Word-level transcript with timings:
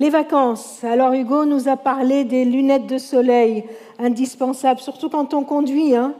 Les 0.00 0.10
vacances. 0.10 0.84
Alors 0.84 1.12
Hugo 1.12 1.44
nous 1.44 1.66
a 1.66 1.76
parlé 1.76 2.22
des 2.22 2.44
lunettes 2.44 2.86
de 2.86 2.98
soleil 2.98 3.64
indispensables, 3.98 4.78
surtout 4.78 5.08
quand 5.08 5.34
on 5.34 5.42
conduit, 5.42 5.96
hein, 5.96 6.14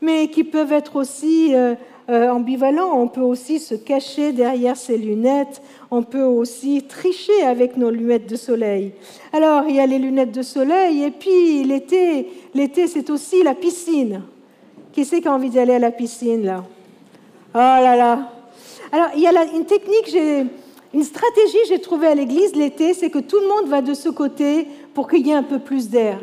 mais 0.00 0.28
qui 0.28 0.44
peuvent 0.44 0.72
être 0.72 0.94
aussi 0.94 1.52
euh, 1.52 1.74
euh, 2.08 2.30
ambivalents. 2.30 2.96
On 2.96 3.08
peut 3.08 3.22
aussi 3.22 3.58
se 3.58 3.74
cacher 3.74 4.30
derrière 4.30 4.76
ces 4.76 4.96
lunettes, 4.96 5.62
on 5.90 6.04
peut 6.04 6.22
aussi 6.22 6.84
tricher 6.84 7.42
avec 7.42 7.76
nos 7.76 7.90
lunettes 7.90 8.30
de 8.30 8.36
soleil. 8.36 8.92
Alors 9.32 9.64
il 9.68 9.74
y 9.74 9.80
a 9.80 9.86
les 9.86 9.98
lunettes 9.98 10.30
de 10.30 10.42
soleil 10.42 11.02
et 11.02 11.10
puis 11.10 11.64
l'été, 11.64 12.28
l'été 12.54 12.86
c'est 12.86 13.10
aussi 13.10 13.42
la 13.42 13.54
piscine. 13.54 14.22
Qui 14.92 15.04
c'est 15.04 15.20
qui 15.20 15.26
a 15.26 15.32
envie 15.32 15.50
d'aller 15.50 15.74
à 15.74 15.80
la 15.80 15.90
piscine 15.90 16.44
là? 16.44 16.64
Oh 17.52 17.58
là 17.58 17.96
là 17.96 18.30
Alors 18.92 19.08
il 19.16 19.22
y 19.22 19.26
a 19.26 19.44
une 19.52 19.64
technique, 19.64 20.08
j'ai 20.08 20.46
une 20.94 21.02
stratégie 21.02 21.58
j'ai 21.68 21.80
trouvé 21.80 22.06
à 22.06 22.14
l'église 22.14 22.54
l'été, 22.54 22.94
c'est 22.94 23.10
que 23.10 23.18
tout 23.18 23.40
le 23.40 23.48
monde 23.48 23.68
va 23.68 23.82
de 23.82 23.94
ce 23.94 24.08
côté 24.08 24.68
pour 24.94 25.08
qu'il 25.08 25.26
y 25.26 25.30
ait 25.30 25.34
un 25.34 25.42
peu 25.42 25.58
plus 25.58 25.90
d'air. 25.90 26.20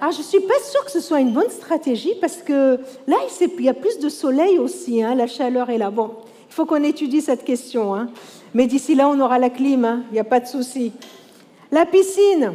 Alors, 0.00 0.12
je 0.12 0.18
ne 0.18 0.24
suis 0.24 0.40
pas 0.40 0.58
sûre 0.68 0.84
que 0.84 0.90
ce 0.90 0.98
soit 0.98 1.20
une 1.20 1.30
bonne 1.30 1.48
stratégie 1.48 2.14
parce 2.20 2.38
que 2.38 2.80
là, 3.06 3.16
il 3.40 3.64
y 3.64 3.68
a 3.68 3.74
plus 3.74 4.00
de 4.00 4.08
soleil 4.08 4.58
aussi, 4.58 5.00
hein, 5.00 5.14
la 5.14 5.28
chaleur 5.28 5.70
est 5.70 5.78
là. 5.78 5.92
Bon, 5.92 6.10
il 6.50 6.52
faut 6.52 6.66
qu'on 6.66 6.82
étudie 6.82 7.20
cette 7.20 7.44
question. 7.44 7.94
Hein. 7.94 8.08
Mais 8.54 8.66
d'ici 8.66 8.96
là, 8.96 9.08
on 9.08 9.20
aura 9.20 9.38
la 9.38 9.50
clim, 9.50 9.84
hein, 9.84 10.02
il 10.10 10.14
n'y 10.14 10.20
a 10.20 10.24
pas 10.24 10.40
de 10.40 10.46
souci. 10.46 10.92
La 11.70 11.86
piscine. 11.86 12.54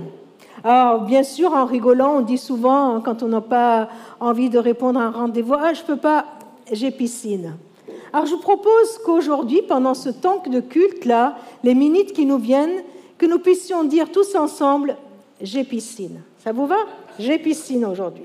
Alors, 0.65 1.03
bien 1.03 1.23
sûr, 1.23 1.53
en 1.53 1.63
rigolant, 1.63 2.17
on 2.17 2.21
dit 2.21 2.37
souvent, 2.37 2.99
quand 2.99 3.23
on 3.23 3.27
n'a 3.29 3.39
pas 3.39 3.87
envie 4.19 4.49
de 4.49 4.59
répondre 4.59 4.99
à 4.99 5.03
un 5.03 5.11
rendez-vous, 5.11 5.53
ah, 5.53 5.73
je 5.73 5.81
ne 5.81 5.85
peux 5.85 5.95
pas, 5.95 6.25
j'ai 6.73 6.91
piscine. 6.91 7.55
Alors 8.17 8.25
je 8.25 8.35
propose 8.35 8.97
qu'aujourd'hui, 9.05 9.61
pendant 9.61 9.93
ce 9.93 10.09
temps 10.09 10.41
de 10.43 10.59
culte-là, 10.59 11.37
les 11.63 11.75
minutes 11.75 12.13
qui 12.13 12.25
nous 12.25 12.39
viennent, 12.39 12.81
que 13.19 13.27
nous 13.27 13.37
puissions 13.37 13.83
dire 13.83 14.11
tous 14.11 14.33
ensemble, 14.33 14.97
j'ai 15.39 15.63
piscine. 15.63 16.23
Ça 16.43 16.51
vous 16.51 16.65
va? 16.65 16.79
J'ai 17.19 17.37
piscine 17.37 17.85
aujourd'hui. 17.85 18.23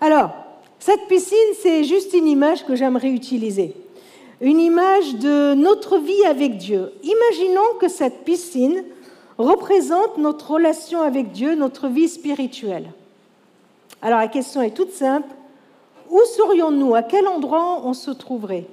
Alors, 0.00 0.30
cette 0.78 1.08
piscine, 1.08 1.36
c'est 1.60 1.82
juste 1.82 2.12
une 2.12 2.28
image 2.28 2.64
que 2.64 2.76
j'aimerais 2.76 3.08
utiliser. 3.08 3.74
Une 4.40 4.60
image 4.60 5.16
de 5.16 5.54
notre 5.54 5.98
vie 5.98 6.24
avec 6.24 6.56
Dieu. 6.56 6.92
Imaginons 7.02 7.78
que 7.80 7.88
cette 7.88 8.22
piscine 8.22 8.84
représente 9.36 10.16
notre 10.16 10.52
relation 10.52 11.02
avec 11.02 11.32
Dieu, 11.32 11.56
notre 11.56 11.88
vie 11.88 12.08
spirituelle. 12.08 12.92
Alors 14.00 14.20
la 14.20 14.28
question 14.28 14.62
est 14.62 14.76
toute 14.76 14.92
simple. 14.92 15.34
Où 16.08 16.20
serions-nous? 16.36 16.94
À 16.94 17.02
quel 17.02 17.26
endroit 17.26 17.80
on 17.82 17.92
se 17.92 18.12
trouverait? 18.12 18.68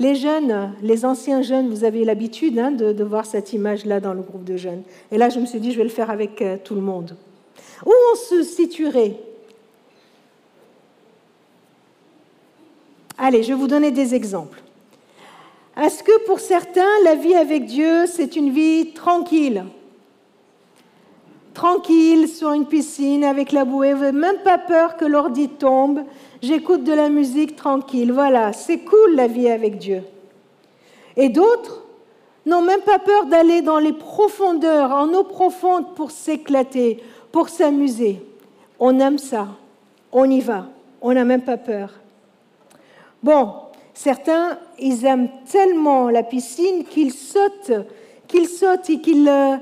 Les 0.00 0.16
jeunes, 0.16 0.72
les 0.82 1.04
anciens 1.04 1.42
jeunes, 1.42 1.68
vous 1.68 1.84
avez 1.84 2.04
l'habitude 2.04 2.58
hein, 2.58 2.72
de, 2.72 3.04
voir 3.04 3.26
cette 3.26 3.52
image-là 3.52 4.00
dans 4.00 4.12
le 4.12 4.22
groupe 4.22 4.44
de 4.44 4.56
jeunes. 4.56 4.82
Et 5.12 5.18
là, 5.18 5.28
je 5.28 5.38
me 5.38 5.46
suis 5.46 5.60
dit, 5.60 5.72
je 5.72 5.78
vais 5.78 5.84
le 5.84 5.90
faire 5.90 6.10
avec 6.10 6.42
euh, 6.42 6.56
tout 6.62 6.74
le 6.74 6.80
monde. 6.80 7.16
Où 7.86 7.92
on 8.12 8.16
se 8.16 8.42
situerait? 8.42 9.16
Allez, 13.16 13.44
je 13.44 13.48
vais 13.48 13.58
vous 13.58 13.68
donner 13.68 13.92
des 13.92 14.16
exemples. 14.16 14.60
Est-ce 15.80 16.02
que 16.02 16.24
pour 16.26 16.40
certains, 16.40 16.82
la 17.04 17.14
vie 17.14 17.34
avec 17.34 17.66
Dieu, 17.66 18.06
c'est 18.06 18.34
une 18.34 18.50
vie 18.50 18.92
tranquille? 18.94 19.64
Tranquille 21.54 22.26
sur 22.26 22.52
une 22.52 22.66
piscine 22.66 23.22
avec 23.22 23.52
la 23.52 23.64
bouée, 23.64 23.94
même 23.94 24.38
pas 24.44 24.58
peur 24.58 24.96
que 24.96 25.04
l'ordi 25.04 25.48
tombe, 25.48 26.00
j'écoute 26.42 26.82
de 26.82 26.92
la 26.92 27.08
musique 27.08 27.54
tranquille. 27.54 28.12
Voilà, 28.12 28.52
c'est 28.52 28.78
cool 28.78 29.14
la 29.14 29.28
vie 29.28 29.48
avec 29.48 29.78
Dieu. 29.78 30.02
Et 31.16 31.28
d'autres 31.28 31.84
n'ont 32.44 32.60
même 32.60 32.80
pas 32.80 32.98
peur 32.98 33.26
d'aller 33.26 33.62
dans 33.62 33.78
les 33.78 33.92
profondeurs, 33.92 34.90
en 34.90 35.14
eau 35.14 35.22
profonde 35.22 35.94
pour 35.94 36.10
s'éclater, 36.10 37.00
pour 37.30 37.48
s'amuser. 37.48 38.20
On 38.80 38.98
aime 38.98 39.18
ça, 39.18 39.46
on 40.10 40.28
y 40.28 40.40
va, 40.40 40.66
on 41.00 41.12
n'a 41.12 41.24
même 41.24 41.42
pas 41.42 41.56
peur. 41.56 41.90
Bon, 43.22 43.52
certains, 43.94 44.58
ils 44.80 45.04
aiment 45.04 45.30
tellement 45.50 46.10
la 46.10 46.24
piscine 46.24 46.84
qu'ils 46.84 47.12
sautent, 47.12 47.86
qu'ils 48.26 48.48
sautent 48.48 48.90
et 48.90 48.98
qu'ils 48.98 49.28
euh, 49.28 49.56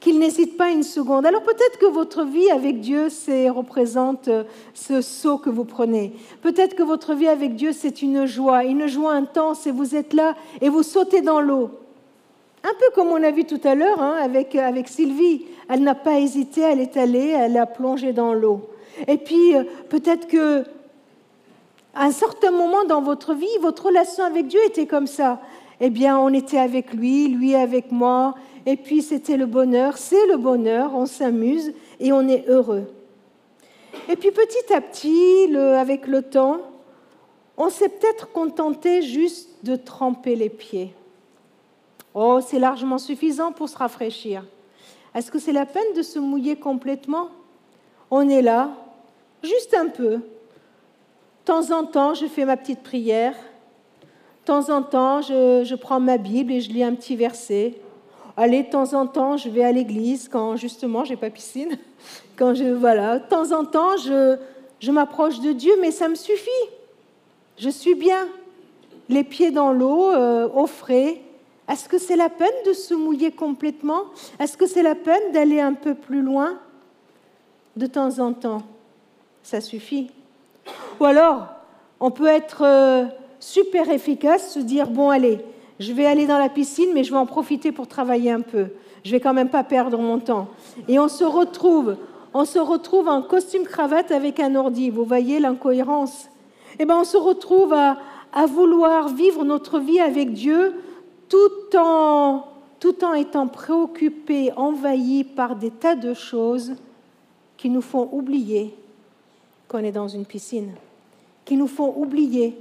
qu'il 0.00 0.18
n'hésite 0.18 0.56
pas 0.56 0.70
une 0.70 0.82
seconde. 0.82 1.26
Alors 1.26 1.42
peut-être 1.42 1.78
que 1.78 1.86
votre 1.86 2.24
vie 2.24 2.50
avec 2.50 2.80
Dieu, 2.80 3.08
c'est 3.08 3.48
représente 3.50 4.28
euh, 4.28 4.44
ce 4.74 5.00
saut 5.00 5.38
que 5.38 5.50
vous 5.50 5.64
prenez. 5.64 6.12
Peut-être 6.42 6.74
que 6.74 6.82
votre 6.82 7.14
vie 7.14 7.28
avec 7.28 7.56
Dieu, 7.56 7.72
c'est 7.72 8.02
une 8.02 8.26
joie, 8.26 8.64
une 8.64 8.86
joie 8.86 9.12
intense, 9.12 9.66
et 9.66 9.70
vous 9.70 9.94
êtes 9.94 10.12
là 10.12 10.34
et 10.60 10.68
vous 10.68 10.82
sautez 10.82 11.20
dans 11.20 11.40
l'eau. 11.40 11.70
Un 12.64 12.74
peu 12.78 12.86
comme 12.94 13.08
on 13.08 13.22
a 13.22 13.30
vu 13.30 13.44
tout 13.44 13.60
à 13.64 13.74
l'heure 13.74 14.02
hein, 14.02 14.16
avec, 14.20 14.54
avec 14.54 14.88
Sylvie. 14.88 15.46
Elle 15.68 15.82
n'a 15.82 15.94
pas 15.94 16.18
hésité, 16.18 16.62
elle 16.62 16.80
est 16.80 16.96
allée, 16.96 17.28
elle 17.28 17.56
a 17.56 17.66
plongé 17.66 18.12
dans 18.12 18.34
l'eau. 18.34 18.68
Et 19.06 19.16
puis 19.16 19.56
euh, 19.56 19.64
peut-être 19.88 20.26
que 20.26 20.64
à 21.94 22.04
un 22.04 22.12
certain 22.12 22.50
moment 22.50 22.84
dans 22.84 23.02
votre 23.02 23.34
vie, 23.34 23.46
votre 23.60 23.86
relation 23.86 24.24
avec 24.24 24.46
Dieu 24.46 24.60
était 24.66 24.86
comme 24.86 25.06
ça. 25.06 25.40
Eh 25.80 25.90
bien, 25.90 26.18
on 26.18 26.32
était 26.32 26.58
avec 26.58 26.92
lui, 26.92 27.28
lui 27.28 27.54
avec 27.54 27.92
moi, 27.92 28.34
et 28.70 28.76
puis 28.76 29.00
c'était 29.00 29.38
le 29.38 29.46
bonheur, 29.46 29.96
c'est 29.96 30.26
le 30.26 30.36
bonheur, 30.36 30.94
on 30.94 31.06
s'amuse 31.06 31.72
et 32.00 32.12
on 32.12 32.28
est 32.28 32.46
heureux. 32.48 32.84
Et 34.10 34.14
puis 34.14 34.30
petit 34.30 34.74
à 34.74 34.82
petit, 34.82 35.56
avec 35.56 36.06
le 36.06 36.20
temps, 36.20 36.58
on 37.56 37.70
s'est 37.70 37.88
peut-être 37.88 38.30
contenté 38.30 39.00
juste 39.00 39.64
de 39.64 39.74
tremper 39.74 40.36
les 40.36 40.50
pieds. 40.50 40.92
Oh, 42.12 42.40
c'est 42.46 42.58
largement 42.58 42.98
suffisant 42.98 43.52
pour 43.52 43.70
se 43.70 43.78
rafraîchir. 43.78 44.44
Est-ce 45.14 45.30
que 45.30 45.38
c'est 45.38 45.52
la 45.52 45.64
peine 45.64 45.94
de 45.96 46.02
se 46.02 46.18
mouiller 46.18 46.56
complètement? 46.56 47.30
On 48.10 48.28
est 48.28 48.42
là, 48.42 48.68
juste 49.42 49.72
un 49.72 49.88
peu. 49.88 50.16
De 50.16 50.20
temps 51.46 51.70
en 51.70 51.86
temps, 51.86 52.12
je 52.12 52.26
fais 52.26 52.44
ma 52.44 52.58
petite 52.58 52.82
prière. 52.82 53.32
De 54.02 54.44
temps 54.44 54.68
en 54.68 54.82
temps, 54.82 55.22
je, 55.22 55.62
je 55.64 55.74
prends 55.74 56.00
ma 56.00 56.18
Bible 56.18 56.52
et 56.52 56.60
je 56.60 56.68
lis 56.70 56.84
un 56.84 56.94
petit 56.94 57.16
verset. 57.16 57.80
Allez, 58.40 58.62
de 58.62 58.70
temps 58.70 58.94
en 58.94 59.08
temps, 59.08 59.36
je 59.36 59.48
vais 59.48 59.64
à 59.64 59.72
l'église 59.72 60.28
quand 60.28 60.54
justement 60.54 61.04
j'ai 61.04 61.16
pas 61.16 61.28
piscine. 61.28 61.76
Quand 62.36 62.54
je 62.54 62.66
voilà, 62.66 63.18
de 63.18 63.26
temps 63.26 63.50
en 63.50 63.64
temps, 63.64 63.96
je, 63.96 64.36
je 64.78 64.92
m'approche 64.92 65.40
de 65.40 65.50
Dieu, 65.50 65.72
mais 65.80 65.90
ça 65.90 66.06
me 66.06 66.14
suffit. 66.14 66.48
Je 67.58 67.68
suis 67.68 67.96
bien, 67.96 68.28
les 69.08 69.24
pieds 69.24 69.50
dans 69.50 69.72
l'eau, 69.72 70.12
euh, 70.12 70.48
au 70.54 70.68
frais. 70.68 71.20
Est-ce 71.68 71.88
que 71.88 71.98
c'est 71.98 72.14
la 72.14 72.28
peine 72.28 72.46
de 72.64 72.72
se 72.74 72.94
mouiller 72.94 73.32
complètement? 73.32 74.04
Est-ce 74.38 74.56
que 74.56 74.68
c'est 74.68 74.84
la 74.84 74.94
peine 74.94 75.32
d'aller 75.32 75.60
un 75.60 75.74
peu 75.74 75.96
plus 75.96 76.22
loin? 76.22 76.60
De 77.76 77.86
temps 77.86 78.20
en 78.20 78.32
temps, 78.34 78.62
ça 79.42 79.60
suffit. 79.60 80.12
Ou 81.00 81.06
alors, 81.06 81.48
on 81.98 82.12
peut 82.12 82.28
être 82.28 82.62
euh, 82.64 83.04
super 83.40 83.90
efficace, 83.90 84.54
se 84.54 84.60
dire 84.60 84.90
bon 84.90 85.10
allez, 85.10 85.40
je 85.78 85.92
vais 85.92 86.06
aller 86.06 86.26
dans 86.26 86.38
la 86.38 86.48
piscine, 86.48 86.90
mais 86.92 87.04
je 87.04 87.12
vais 87.12 87.18
en 87.18 87.26
profiter 87.26 87.70
pour 87.70 87.86
travailler 87.86 88.30
un 88.32 88.40
peu. 88.40 88.66
Je 89.04 89.12
vais 89.12 89.20
quand 89.20 89.34
même 89.34 89.48
pas 89.48 89.62
perdre 89.62 89.98
mon 89.98 90.18
temps. 90.18 90.48
Et 90.88 90.98
on 90.98 91.08
se 91.08 91.24
retrouve, 91.24 91.96
on 92.34 92.44
se 92.44 92.58
retrouve 92.58 93.08
en 93.08 93.22
costume 93.22 93.62
cravate 93.62 94.10
avec 94.10 94.40
un 94.40 94.54
ordi. 94.56 94.90
Vous 94.90 95.04
voyez 95.04 95.38
l'incohérence 95.38 96.28
Eh 96.80 96.84
bien, 96.84 96.98
on 96.98 97.04
se 97.04 97.16
retrouve 97.16 97.72
à, 97.72 97.96
vouloir 98.46 99.08
vivre 99.08 99.44
notre 99.44 99.78
vie 99.78 100.00
avec 100.00 100.32
Dieu 100.32 100.74
tout 101.28 101.76
en, 101.76 102.44
tout 102.80 103.04
en 103.04 103.14
étant 103.14 103.46
préoccupés, 103.46 104.52
envahis 104.56 105.24
par 105.24 105.56
des 105.56 105.70
tas 105.70 105.94
de 105.94 106.12
choses 106.12 106.74
qui 107.56 107.70
nous 107.70 107.80
font 107.80 108.08
oublier 108.12 108.74
qu'on 109.68 109.78
est 109.78 109.92
dans 109.92 110.08
une 110.08 110.24
piscine, 110.24 110.72
qui 111.44 111.56
nous 111.56 111.66
font 111.66 111.94
oublier 111.96 112.56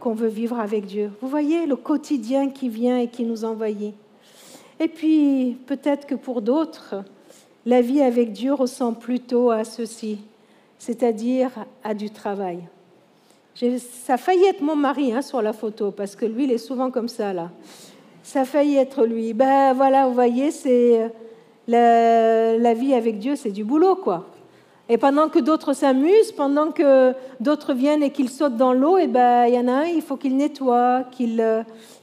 qu'on 0.00 0.14
veut 0.14 0.28
vivre 0.28 0.58
avec 0.58 0.86
Dieu. 0.86 1.12
Vous 1.20 1.28
voyez 1.28 1.66
le 1.66 1.76
quotidien 1.76 2.48
qui 2.48 2.68
vient 2.68 2.98
et 2.98 3.06
qui 3.06 3.24
nous 3.24 3.44
envahit. 3.44 3.94
Et 4.80 4.88
puis, 4.88 5.58
peut-être 5.66 6.06
que 6.06 6.14
pour 6.14 6.42
d'autres, 6.42 7.04
la 7.66 7.82
vie 7.82 8.00
avec 8.00 8.32
Dieu 8.32 8.54
ressemble 8.54 8.98
plutôt 8.98 9.50
à 9.50 9.64
ceci, 9.64 10.18
c'est-à-dire 10.78 11.50
à 11.84 11.94
du 11.94 12.10
travail. 12.10 12.60
Ça 13.54 14.14
a 14.14 14.16
failli 14.16 14.44
être 14.46 14.62
mon 14.62 14.76
mari 14.76 15.12
hein, 15.12 15.20
sur 15.20 15.42
la 15.42 15.52
photo, 15.52 15.90
parce 15.90 16.16
que 16.16 16.24
lui, 16.24 16.44
il 16.44 16.52
est 16.52 16.58
souvent 16.58 16.90
comme 16.90 17.08
ça, 17.08 17.32
là. 17.32 17.50
Ça 18.22 18.40
a 18.40 18.44
failli 18.44 18.76
être 18.76 19.04
lui. 19.04 19.34
Ben 19.34 19.74
voilà, 19.74 20.06
vous 20.06 20.14
voyez, 20.14 20.50
c'est 20.50 21.10
la, 21.68 22.56
la 22.56 22.74
vie 22.74 22.94
avec 22.94 23.18
Dieu, 23.18 23.36
c'est 23.36 23.50
du 23.50 23.64
boulot, 23.64 23.96
quoi. 23.96 24.26
Et 24.90 24.98
pendant 24.98 25.28
que 25.28 25.38
d'autres 25.38 25.72
s'amusent, 25.72 26.32
pendant 26.32 26.72
que 26.72 27.14
d'autres 27.38 27.74
viennent 27.74 28.02
et 28.02 28.10
qu'ils 28.10 28.28
sautent 28.28 28.56
dans 28.56 28.72
l'eau, 28.72 28.98
et 28.98 29.04
eh 29.04 29.06
ben 29.06 29.46
il 29.46 29.54
y 29.54 29.58
en 29.58 29.68
a 29.68 29.72
un, 29.72 29.84
il 29.84 30.02
faut 30.02 30.16
qu'il 30.16 30.36
nettoie, 30.36 31.04
qu'il 31.12 31.40
euh, 31.40 31.62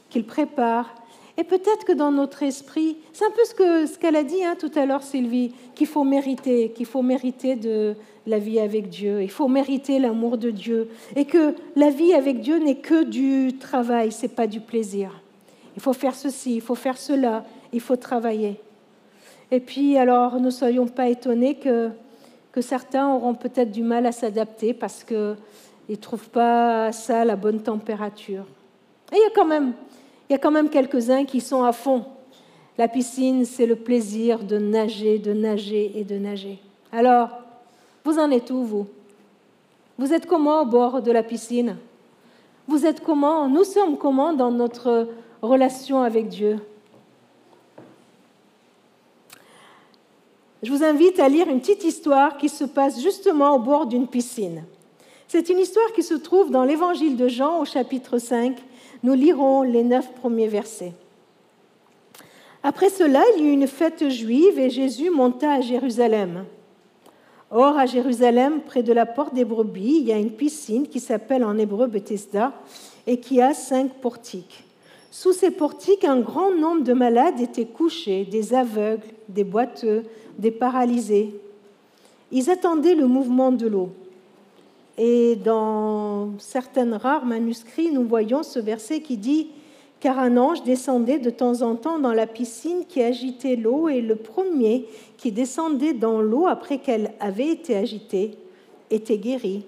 qu'il 0.10 0.26
prépare. 0.26 0.96
Et 1.36 1.44
peut-être 1.44 1.84
que 1.86 1.92
dans 1.92 2.12
notre 2.12 2.44
esprit, 2.44 2.96
c'est 3.12 3.26
un 3.26 3.32
peu 3.32 3.44
ce 3.44 3.54
que 3.54 3.86
ce 3.88 4.00
qu'elle 4.00 4.16
a 4.16 4.24
dit 4.24 4.42
hein, 4.42 4.56
tout 4.58 4.72
à 4.74 4.86
l'heure, 4.86 5.04
Sylvie, 5.04 5.54
qu'il 5.76 5.86
faut 5.86 6.06
mériter, 6.06 6.70
qu'il 6.70 6.86
faut 6.86 7.02
mériter 7.02 7.58
de 7.58 7.94
la 8.26 8.40
vie 8.40 8.60
avec 8.62 8.88
Dieu, 8.88 9.22
il 9.22 9.32
faut 9.32 9.50
mériter 9.50 10.00
l'amour 10.00 10.38
de 10.38 10.50
Dieu, 10.50 10.90
et 11.18 11.26
que 11.26 11.56
la 11.76 11.90
vie 11.90 12.14
avec 12.14 12.40
Dieu 12.40 12.58
n'est 12.58 12.76
que 12.76 13.04
du 13.04 13.58
travail, 13.58 14.14
c'est 14.14 14.34
pas 14.34 14.48
du 14.48 14.62
plaisir. 14.62 15.22
Il 15.76 15.82
faut 15.82 15.94
faire 15.94 16.16
ceci, 16.16 16.56
il 16.56 16.62
faut 16.62 16.76
faire 16.76 16.98
cela, 16.98 17.44
il 17.74 17.82
faut 17.82 17.98
travailler. 17.98 18.62
Et 19.52 19.60
puis, 19.60 19.98
alors, 19.98 20.40
ne 20.40 20.50
soyons 20.50 20.88
pas 20.88 21.10
étonnés 21.10 21.56
que, 21.56 21.92
que 22.52 22.62
certains 22.62 23.08
auront 23.14 23.36
peut-être 23.36 23.72
du 23.72 23.84
mal 23.84 24.06
à 24.06 24.12
s'adapter 24.12 24.74
parce 24.74 25.04
qu'ils 25.04 25.36
ne 25.90 25.96
trouvent 25.96 26.30
pas 26.30 26.92
ça 26.92 27.26
la 27.26 27.36
bonne 27.36 27.62
température. 27.62 28.46
Et 29.12 29.16
il 29.16 29.22
y 29.22 29.26
a 29.26 29.32
quand 29.36 29.46
même, 29.46 29.74
il 30.30 30.34
y 30.34 30.36
a 30.36 30.40
quand 30.40 30.52
même 30.52 30.70
quelques-uns 30.70 31.26
qui 31.26 31.42
sont 31.42 31.64
à 31.64 31.72
fond. 31.72 32.06
La 32.78 32.88
piscine, 32.88 33.46
c'est 33.46 33.66
le 33.66 33.76
plaisir 33.76 34.44
de 34.44 34.58
nager, 34.58 35.18
de 35.18 35.34
nager 35.34 35.92
et 35.96 36.04
de 36.04 36.18
nager. 36.18 36.60
Alors, 36.92 37.30
vous 38.04 38.20
en 38.20 38.30
êtes 38.32 38.52
où, 38.52 38.64
vous? 38.64 38.88
Vous 39.98 40.14
êtes 40.14 40.28
comment 40.28 40.62
au 40.62 40.66
bord 40.66 41.02
de 41.02 41.12
la 41.12 41.24
piscine? 41.24 41.78
Vous 42.68 42.86
êtes 42.86 43.02
comment? 43.02 43.48
Nous 43.48 43.64
sommes 43.64 43.98
comment 43.98 44.34
dans 44.34 44.52
notre 44.52 45.08
relation 45.42 46.02
avec 46.02 46.28
Dieu? 46.28 46.60
Je 50.64 50.72
vous 50.72 50.84
invite 50.84 51.20
à 51.20 51.30
lire 51.30 51.48
une 51.48 51.60
petite 51.60 51.84
histoire 51.84 52.38
qui 52.38 52.50
se 52.50 52.64
passe 52.64 53.02
justement 53.02 53.56
au 53.56 53.60
bord 53.60 53.86
d'une 53.86 54.08
piscine. 54.08 54.64
C'est 55.28 55.50
une 55.50 55.60
histoire 55.60 55.92
qui 55.94 56.02
se 56.02 56.16
trouve 56.16 56.50
dans 56.50 56.64
l'évangile 56.64 57.16
de 57.16 57.28
Jean 57.28 57.62
au 57.62 57.66
chapitre 57.66 58.18
5. 58.18 58.58
Nous 59.04 59.14
lirons 59.14 59.62
les 59.62 59.84
neuf 59.84 60.12
premiers 60.16 60.48
versets. 60.48 60.94
Après 62.64 62.90
cela, 62.90 63.22
il 63.36 63.44
y 63.44 63.48
eut 63.50 63.54
une 63.54 63.68
fête 63.68 64.10
juive 64.10 64.58
et 64.58 64.72
Jésus 64.72 65.12
monta 65.12 65.54
à 65.54 65.62
Jérusalem. 65.62 66.46
Or, 67.52 67.78
à 67.78 67.86
Jérusalem, 67.86 68.62
près 68.66 68.84
de 68.84 68.92
la 68.94 69.06
porte 69.06 69.34
des 69.34 69.46
brebis, 69.46 70.00
il 70.00 70.08
y 70.08 70.12
a 70.12 70.18
une 70.18 70.32
piscine 70.32 70.88
qui 70.88 71.00
s'appelle 71.00 71.46
en 71.46 71.58
hébreu 71.58 71.88
Bethesda 71.88 72.52
et 73.06 73.20
qui 73.20 73.42
a 73.42 73.54
cinq 73.54 73.94
portiques. 74.02 74.67
Sous 75.20 75.34
ces 75.34 75.50
portiques, 75.50 76.04
un 76.04 76.20
grand 76.20 76.52
nombre 76.52 76.84
de 76.84 76.94
malades 76.94 77.42
étaient 77.42 77.66
couchés, 77.66 78.24
des 78.24 78.54
aveugles, 78.54 79.08
des 79.28 79.44
boiteux, 79.44 80.04
des 80.38 80.52
paralysés. 80.52 81.34
Ils 82.32 82.52
attendaient 82.52 82.94
le 82.94 83.08
mouvement 83.08 83.52
de 83.52 83.66
l'eau. 83.66 83.90
Et 84.96 85.36
dans 85.36 86.38
certains 86.38 87.00
rares 87.00 87.26
manuscrits, 87.26 87.90
nous 87.92 88.04
voyons 88.04 88.44
ce 88.44 88.60
verset 88.60 89.00
qui 89.00 89.18
dit 89.18 89.48
Car 90.00 90.20
un 90.20 90.38
ange 90.38 90.62
descendait 90.62 91.18
de 91.18 91.32
temps 91.32 91.64
en 91.64 91.74
temps 91.74 91.98
dans 91.98 92.14
la 92.14 92.28
piscine 92.28 92.86
qui 92.88 93.02
agitait 93.02 93.56
l'eau, 93.56 93.90
et 93.90 94.02
le 94.02 94.18
premier 94.18 94.86
qui 95.18 95.32
descendait 95.32 95.94
dans 95.94 96.22
l'eau 96.22 96.46
après 96.46 96.78
qu'elle 96.78 97.14
avait 97.20 97.50
été 97.50 97.76
agitée 97.76 98.36
était 98.92 99.18
guéri, 99.18 99.66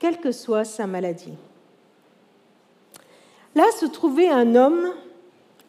quelle 0.00 0.18
que 0.18 0.32
soit 0.32 0.64
sa 0.64 0.88
maladie. 0.88 1.34
Là 3.54 3.64
se 3.78 3.86
trouvait 3.86 4.28
un 4.28 4.54
homme 4.54 4.90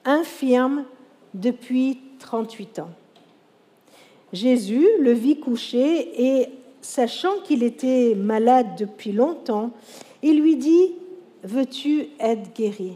infirme 0.06 0.86
depuis 1.34 2.00
38 2.20 2.80
ans. 2.80 2.90
Jésus 4.34 4.88
le 5.00 5.12
vit 5.12 5.40
couché 5.40 6.40
et, 6.40 6.50
sachant 6.82 7.40
qu'il 7.44 7.64
était 7.64 8.16
malade 8.16 8.76
depuis 8.78 9.12
longtemps, 9.12 9.72
il 10.22 10.42
lui 10.42 10.56
dit, 10.56 10.94
Veux-tu 11.44 12.08
être 12.20 12.54
guéri? 12.54 12.94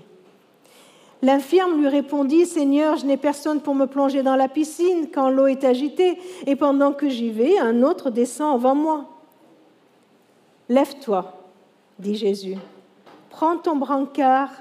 L'infirme 1.22 1.80
lui 1.80 1.88
répondit, 1.88 2.46
Seigneur, 2.46 2.98
je 2.98 3.06
n'ai 3.06 3.18
personne 3.18 3.62
pour 3.62 3.74
me 3.74 3.88
plonger 3.88 4.22
dans 4.22 4.36
la 4.36 4.48
piscine 4.48 5.08
quand 5.12 5.30
l'eau 5.30 5.48
est 5.48 5.64
agitée, 5.64 6.20
et 6.46 6.56
pendant 6.56 6.94
que 6.94 7.10
j'y 7.10 7.32
vais, 7.32 7.58
un 7.58 7.82
autre 7.82 8.12
descend 8.12 8.54
avant 8.54 8.76
moi. 8.76 9.06
Lève-toi, 10.70 11.34
dit 11.98 12.16
Jésus, 12.16 12.58
prends 13.32 13.58
ton 13.58 13.76
brancard 13.78 14.52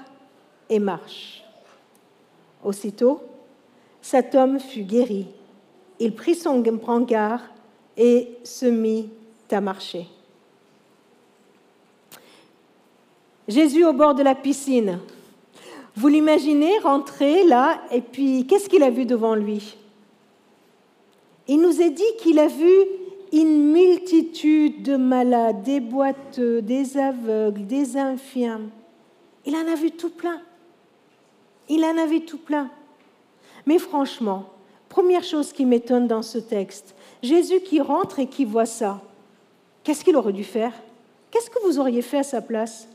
et 0.69 0.79
marche. 0.79 1.43
Aussitôt, 2.63 3.21
cet 4.01 4.35
homme 4.35 4.59
fut 4.59 4.83
guéri 4.83 5.27
il 5.99 6.13
prit 6.13 6.35
son 6.35 6.59
brancard 6.59 7.41
et 7.97 8.29
se 8.43 8.65
mit 8.65 9.09
à 9.51 9.61
marcher. 9.61 10.07
Jésus 13.47 13.85
au 13.85 13.93
bord 13.93 14.15
de 14.15 14.23
la 14.23 14.35
piscine. 14.35 14.99
Vous 15.95 16.07
l'imaginez 16.07 16.77
rentrer 16.79 17.45
là, 17.45 17.79
et 17.91 18.01
puis 18.01 18.45
qu'est-ce 18.47 18.67
qu'il 18.67 18.83
a 18.83 18.89
vu 18.89 19.05
devant 19.05 19.35
lui? 19.35 19.77
Il 21.47 21.61
nous 21.61 21.79
est 21.79 21.91
dit 21.91 22.03
qu'il 22.19 22.39
a 22.39 22.47
vu 22.47 22.73
une 23.31 23.71
multitude 23.71 24.83
de 24.83 24.97
malades, 24.97 25.63
des 25.63 25.79
boiteux, 25.79 26.61
des 26.61 26.97
aveugles, 26.97 27.65
des 27.65 27.95
infirmes. 27.95 28.69
Il 29.45 29.55
en 29.55 29.71
a 29.71 29.75
vu 29.75 29.91
tout 29.91 30.09
plein. 30.09 30.41
Il 31.69 31.83
en 31.83 31.97
a 31.97 32.05
vu 32.05 32.21
tout 32.21 32.37
plein. 32.37 32.69
Mais 33.65 33.79
franchement, 33.79 34.49
Première 34.95 35.25
chose 35.25 35.51
qui 35.51 35.65
m'étonne 35.65 36.07
dans 36.07 36.21
ce 36.21 36.37
texte, 36.37 36.95
Jésus 37.21 37.59
qui 37.59 37.81
rentre 37.81 38.19
et 38.19 38.27
qui 38.27 38.45
voit 38.45 38.65
ça, 38.65 39.01
qu'est-ce 39.83 40.05
qu'il 40.05 40.15
aurait 40.15 40.31
dû 40.31 40.45
faire? 40.45 40.71
Qu'est-ce 41.31 41.49
que 41.49 41.61
vous 41.65 41.79
auriez 41.79 42.01
fait 42.01 42.19
à 42.19 42.23
sa 42.23 42.41
place? 42.41 42.87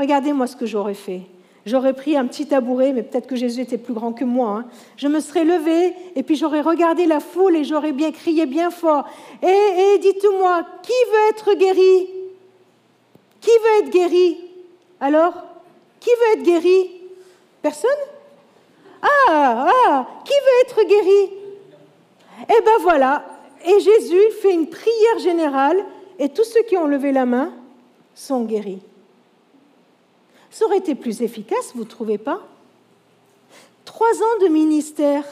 Regardez-moi 0.00 0.48
ce 0.48 0.56
que 0.56 0.66
j'aurais 0.66 0.94
fait. 0.94 1.22
J'aurais 1.64 1.92
pris 1.92 2.16
un 2.16 2.26
petit 2.26 2.46
tabouret, 2.46 2.92
mais 2.92 3.04
peut-être 3.04 3.28
que 3.28 3.36
Jésus 3.36 3.60
était 3.60 3.78
plus 3.78 3.94
grand 3.94 4.12
que 4.12 4.24
moi. 4.24 4.48
Hein. 4.48 4.64
Je 4.96 5.06
me 5.06 5.20
serais 5.20 5.44
levé 5.44 5.94
et 6.16 6.24
puis 6.24 6.34
j'aurais 6.34 6.62
regardé 6.62 7.06
la 7.06 7.20
foule 7.20 7.54
et 7.54 7.62
j'aurais 7.62 7.92
bien 7.92 8.10
crié 8.10 8.44
bien 8.44 8.70
fort. 8.70 9.04
Et, 9.44 9.46
et 9.46 9.98
dites-moi, 9.98 10.66
qui 10.82 10.92
veut 11.12 11.30
être 11.30 11.54
guéri? 11.54 12.08
Qui 13.40 13.50
veut 13.50 13.86
être 13.86 13.90
guéri? 13.90 14.38
Alors 14.98 15.34
Qui 16.00 16.10
veut 16.10 16.40
être 16.40 16.42
guéri? 16.42 16.97
Personne? 17.62 17.90
Ah, 19.02 19.68
ah, 19.86 20.06
qui 20.24 20.32
veut 20.32 20.62
être 20.62 20.88
guéri? 20.88 21.32
Eh 22.42 22.62
bien 22.62 22.78
voilà, 22.80 23.24
et 23.64 23.80
Jésus 23.80 24.30
fait 24.40 24.52
une 24.52 24.68
prière 24.68 25.18
générale 25.18 25.84
et 26.18 26.28
tous 26.28 26.44
ceux 26.44 26.62
qui 26.62 26.76
ont 26.76 26.86
levé 26.86 27.12
la 27.12 27.26
main 27.26 27.52
sont 28.14 28.44
guéris. 28.44 28.80
Ça 30.50 30.64
aurait 30.66 30.78
été 30.78 30.94
plus 30.94 31.22
efficace, 31.22 31.72
vous 31.74 31.84
ne 31.84 31.88
trouvez 31.88 32.18
pas? 32.18 32.40
Trois 33.84 34.22
ans 34.22 34.38
de 34.42 34.48
ministère. 34.48 35.24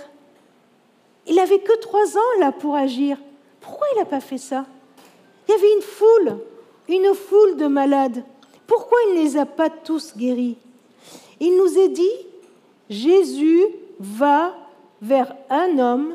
Il 1.27 1.37
n'avait 1.37 1.59
que 1.59 1.77
trois 1.79 2.17
ans 2.17 2.41
là 2.41 2.53
pour 2.53 2.77
agir. 2.77 3.19
Pourquoi 3.61 3.87
il 3.95 3.99
n'a 3.99 4.05
pas 4.05 4.21
fait 4.21 4.39
ça? 4.39 4.67
Il 5.49 5.53
y 5.53 5.55
avait 5.55 5.73
une 5.75 5.83
foule, 5.83 6.39
une 6.89 7.15
foule 7.15 7.57
de 7.57 7.67
malades. 7.67 8.25
Pourquoi 8.67 8.99
il 9.09 9.15
ne 9.15 9.23
les 9.23 9.37
a 9.37 9.47
pas 9.47 9.71
tous 9.71 10.17
guéris? 10.17 10.59
Il 11.41 11.57
nous 11.57 11.79
est 11.79 11.89
dit 11.89 12.27
Jésus 12.89 13.65
va 13.99 14.55
vers 15.03 15.35
un 15.51 15.79
homme, 15.79 16.15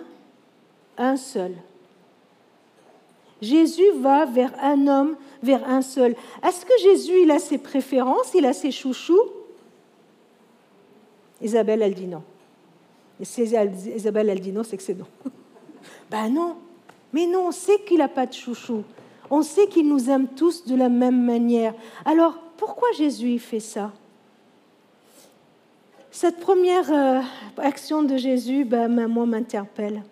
un 0.97 1.17
seul. 1.17 1.55
Jésus 3.41 3.91
va 3.99 4.25
vers 4.25 4.53
un 4.61 4.87
homme, 4.87 5.15
vers 5.41 5.67
un 5.67 5.81
seul. 5.81 6.15
Est-ce 6.43 6.65
que 6.65 6.73
Jésus, 6.81 7.23
il 7.23 7.31
a 7.31 7.39
ses 7.39 7.57
préférences, 7.57 8.33
il 8.35 8.45
a 8.45 8.53
ses 8.53 8.71
chouchous? 8.71 9.29
Isabelle, 11.41 11.81
elle 11.81 11.95
dit 11.95 12.07
non. 12.07 12.23
Isabelle, 13.19 14.29
elle 14.29 14.39
dit 14.39 14.51
non, 14.51 14.63
c'est 14.63 14.77
que 14.77 14.83
c'est 14.83 14.97
non. 14.97 15.07
ben 16.11 16.29
non, 16.29 16.55
mais 17.13 17.25
non, 17.25 17.47
on 17.47 17.51
sait 17.51 17.79
qu'il 17.81 17.97
n'a 17.97 18.07
pas 18.07 18.27
de 18.27 18.33
chouchou. 18.33 18.83
On 19.29 19.41
sait 19.41 19.67
qu'il 19.67 19.87
nous 19.87 20.09
aime 20.09 20.27
tous 20.27 20.65
de 20.65 20.75
la 20.75 20.89
même 20.89 21.23
manière. 21.23 21.73
Alors, 22.05 22.37
pourquoi 22.57 22.89
Jésus 22.91 23.39
fait 23.39 23.59
ça? 23.59 23.91
Cette 26.11 26.41
première 26.41 26.91
euh, 26.91 27.21
action 27.57 28.03
de 28.03 28.17
Jésus, 28.17 28.65
ben, 28.65 29.07
moi, 29.07 29.25
m'interpelle. 29.25 30.03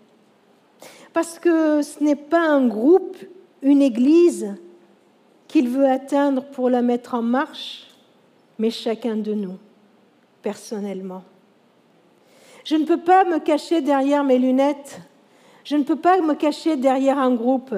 Parce 1.12 1.39
que 1.39 1.82
ce 1.82 2.01
n'est 2.01 2.15
pas 2.15 2.48
un 2.48 2.68
groupe, 2.68 3.18
une 3.62 3.82
église 3.82 4.56
qu'il 5.50 5.68
veut 5.68 5.88
atteindre 5.88 6.46
pour 6.46 6.70
la 6.70 6.82
mettre 6.82 7.15
en 7.15 7.22
marche, 7.22 7.88
mais 8.58 8.70
chacun 8.70 9.18
de 9.18 9.34
nous, 9.34 9.58
personnellement. 10.41 11.24
Je 12.63 12.75
ne 12.75 12.86
peux 12.86 13.01
pas 13.01 13.25
me 13.25 13.39
cacher 13.39 13.82
derrière 13.82 14.24
mes 14.24 14.38
lunettes. 14.38 15.01
Je 15.65 15.75
ne 15.75 15.84
peux 15.84 15.96
pas 15.96 16.22
me 16.22 16.34
cacher 16.34 16.77
derrière 16.77 17.18
un 17.18 17.34
groupe. 17.34 17.75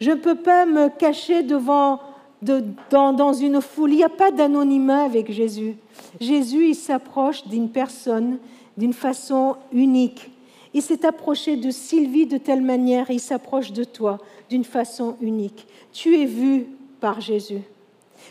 Je 0.00 0.10
ne 0.10 0.16
peux 0.16 0.36
pas 0.36 0.64
me 0.64 0.88
cacher 0.88 1.42
devant 1.42 2.00
dans, 2.42 3.32
une 3.32 3.60
foule. 3.60 3.92
Il 3.92 3.96
n'y 3.96 4.04
a 4.04 4.08
pas 4.08 4.30
d'anonymat 4.30 5.04
avec 5.04 5.32
Jésus. 5.32 5.76
Jésus, 6.20 6.68
il 6.68 6.74
s'approche 6.74 7.46
d'une 7.46 7.70
personne 7.70 8.38
d'une 8.76 8.92
façon 8.92 9.56
unique. 9.72 10.30
Il 10.72 10.82
s'est 10.82 11.06
approché 11.06 11.56
de 11.56 11.70
Sylvie 11.70 12.26
de 12.26 12.38
telle 12.38 12.62
manière, 12.62 13.10
il 13.10 13.20
s'approche 13.20 13.72
de 13.72 13.84
toi 13.84 14.18
d'une 14.50 14.64
façon 14.64 15.16
unique. 15.20 15.66
Tu 15.92 16.20
es 16.20 16.24
vu 16.24 16.66
par 17.00 17.20
Jésus. 17.20 17.62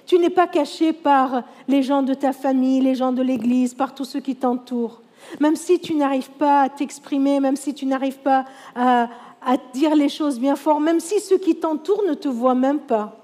Tu 0.05 0.19
n'es 0.19 0.29
pas 0.29 0.47
caché 0.47 0.91
par 0.91 1.43
les 1.67 1.83
gens 1.83 2.03
de 2.03 2.13
ta 2.13 2.33
famille, 2.33 2.81
les 2.81 2.95
gens 2.95 3.13
de 3.13 3.21
l'Église, 3.21 3.73
par 3.73 3.95
tous 3.95 4.05
ceux 4.05 4.19
qui 4.19 4.35
t'entourent. 4.35 5.01
Même 5.39 5.55
si 5.55 5.79
tu 5.79 5.95
n'arrives 5.95 6.31
pas 6.31 6.63
à 6.63 6.69
t'exprimer, 6.69 7.39
même 7.39 7.55
si 7.55 7.73
tu 7.73 7.85
n'arrives 7.85 8.19
pas 8.19 8.43
à, 8.75 9.07
à 9.45 9.55
dire 9.73 9.95
les 9.95 10.09
choses 10.09 10.39
bien 10.39 10.57
fort, 10.57 10.81
même 10.81 10.99
si 10.99 11.21
ceux 11.21 11.37
qui 11.37 11.55
t'entourent 11.55 12.03
ne 12.05 12.13
te 12.13 12.27
voient 12.27 12.55
même 12.55 12.79
pas. 12.79 13.22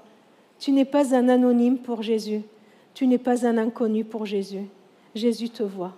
Tu 0.60 0.72
n'es 0.72 0.84
pas 0.84 1.14
un 1.14 1.28
anonyme 1.28 1.78
pour 1.78 2.02
Jésus. 2.02 2.42
Tu 2.94 3.06
n'es 3.06 3.18
pas 3.18 3.46
un 3.46 3.58
inconnu 3.58 4.04
pour 4.04 4.26
Jésus. 4.26 4.68
Jésus 5.14 5.48
te 5.48 5.62
voit. 5.62 5.94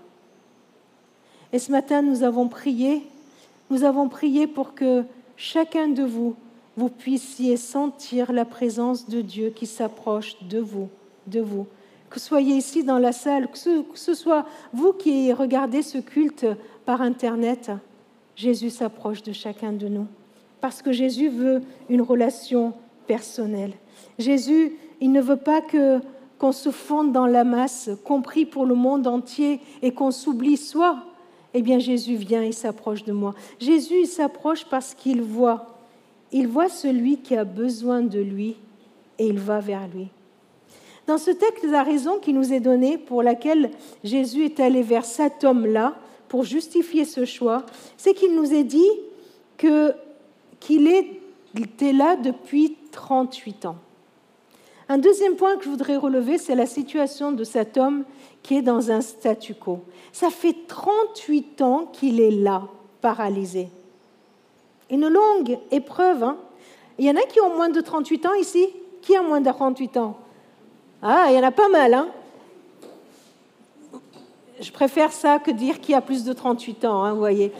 Et 1.52 1.58
ce 1.58 1.70
matin, 1.70 2.00
nous 2.00 2.22
avons 2.22 2.48
prié. 2.48 3.02
nous 3.70 3.84
avons 3.84 4.08
prié 4.08 4.46
pour 4.46 4.74
que 4.74 5.04
chacun 5.36 5.88
de 5.88 6.04
vous, 6.04 6.36
vous 6.76 6.88
puissiez 6.88 7.56
sentir 7.56 8.32
la 8.32 8.44
présence 8.44 9.08
de 9.08 9.20
Dieu 9.20 9.50
qui 9.50 9.66
s'approche 9.66 10.36
de 10.42 10.60
vous, 10.60 10.88
de 11.26 11.40
vous. 11.40 11.66
Que 12.08 12.20
soyez 12.20 12.54
ici 12.54 12.84
dans 12.84 12.98
la 12.98 13.12
salle, 13.12 13.48
que 13.48 13.58
ce, 13.58 14.14
soit 14.14 14.46
vous 14.72 14.92
qui 14.92 15.32
regardez 15.32 15.82
ce 15.82 15.98
culte 15.98 16.46
par 16.84 17.02
Internet, 17.02 17.70
Jésus 18.36 18.70
s'approche 18.70 19.22
de 19.22 19.32
chacun 19.32 19.72
de 19.72 19.88
nous. 19.88 20.06
Parce 20.60 20.82
que 20.82 20.92
Jésus 20.92 21.28
veut 21.28 21.62
une 21.88 22.02
relation 22.02 22.72
personnelle. 23.06 23.72
Jésus, 24.18 24.72
il 25.00 25.12
ne 25.12 25.20
veut 25.20 25.36
pas 25.36 25.60
que 25.60 26.00
qu'on 26.42 26.50
se 26.50 26.70
fonde 26.70 27.12
dans 27.12 27.26
la 27.26 27.44
masse, 27.44 27.88
compris 28.02 28.46
pour 28.46 28.66
le 28.66 28.74
monde 28.74 29.06
entier, 29.06 29.60
et 29.80 29.92
qu'on 29.94 30.10
s'oublie 30.10 30.56
soi. 30.56 30.98
Eh 31.54 31.62
bien, 31.62 31.78
Jésus 31.78 32.16
vient 32.16 32.42
et 32.42 32.50
s'approche 32.50 33.04
de 33.04 33.12
moi. 33.12 33.32
Jésus, 33.60 34.00
il 34.00 34.06
s'approche 34.08 34.64
parce 34.64 34.92
qu'il 34.92 35.22
voit. 35.22 35.78
Il 36.32 36.48
voit 36.48 36.68
celui 36.68 37.18
qui 37.18 37.36
a 37.36 37.44
besoin 37.44 38.00
de 38.02 38.18
lui 38.18 38.56
et 39.20 39.28
il 39.28 39.38
va 39.38 39.60
vers 39.60 39.86
lui. 39.86 40.08
Dans 41.06 41.18
ce 41.18 41.30
texte, 41.30 41.62
la 41.62 41.84
raison 41.84 42.18
qui 42.18 42.32
nous 42.32 42.52
est 42.52 42.58
donnée 42.58 42.98
pour 42.98 43.22
laquelle 43.22 43.70
Jésus 44.02 44.44
est 44.44 44.58
allé 44.58 44.82
vers 44.82 45.04
cet 45.04 45.44
homme-là 45.44 45.94
pour 46.26 46.42
justifier 46.42 47.04
ce 47.04 47.24
choix, 47.24 47.64
c'est 47.96 48.14
qu'il 48.14 48.34
nous 48.34 48.52
est 48.52 48.64
dit 48.64 48.90
qu'il 49.58 50.88
était 51.56 51.92
là 51.92 52.16
depuis 52.16 52.76
38 52.90 53.66
ans. 53.66 53.76
Un 54.92 54.98
deuxième 54.98 55.36
point 55.36 55.56
que 55.56 55.64
je 55.64 55.70
voudrais 55.70 55.96
relever, 55.96 56.36
c'est 56.36 56.54
la 56.54 56.66
situation 56.66 57.32
de 57.32 57.44
cet 57.44 57.78
homme 57.78 58.04
qui 58.42 58.58
est 58.58 58.62
dans 58.62 58.90
un 58.90 59.00
statu 59.00 59.54
quo. 59.54 59.80
Ça 60.12 60.28
fait 60.28 60.54
38 60.68 61.62
ans 61.62 61.86
qu'il 61.90 62.20
est 62.20 62.30
là, 62.30 62.64
paralysé. 63.00 63.70
Une 64.90 65.08
longue 65.08 65.58
épreuve. 65.70 66.22
Hein. 66.22 66.36
Il 66.98 67.06
y 67.06 67.10
en 67.10 67.16
a 67.16 67.22
qui 67.22 67.40
ont 67.40 67.56
moins 67.56 67.70
de 67.70 67.80
38 67.80 68.26
ans 68.26 68.34
ici? 68.34 68.68
Qui 69.00 69.16
a 69.16 69.22
moins 69.22 69.40
de 69.40 69.50
38 69.50 69.96
ans? 69.96 70.18
Ah, 71.00 71.28
il 71.30 71.36
y 71.36 71.38
en 71.38 71.42
a 71.42 71.52
pas 71.52 71.70
mal. 71.70 71.94
Hein 71.94 72.08
je 74.60 74.72
préfère 74.72 75.10
ça 75.10 75.38
que 75.38 75.52
dire 75.52 75.80
qui 75.80 75.94
a 75.94 76.02
plus 76.02 76.22
de 76.22 76.34
38 76.34 76.84
ans, 76.84 77.02
hein, 77.02 77.14
vous 77.14 77.18
voyez. 77.18 77.50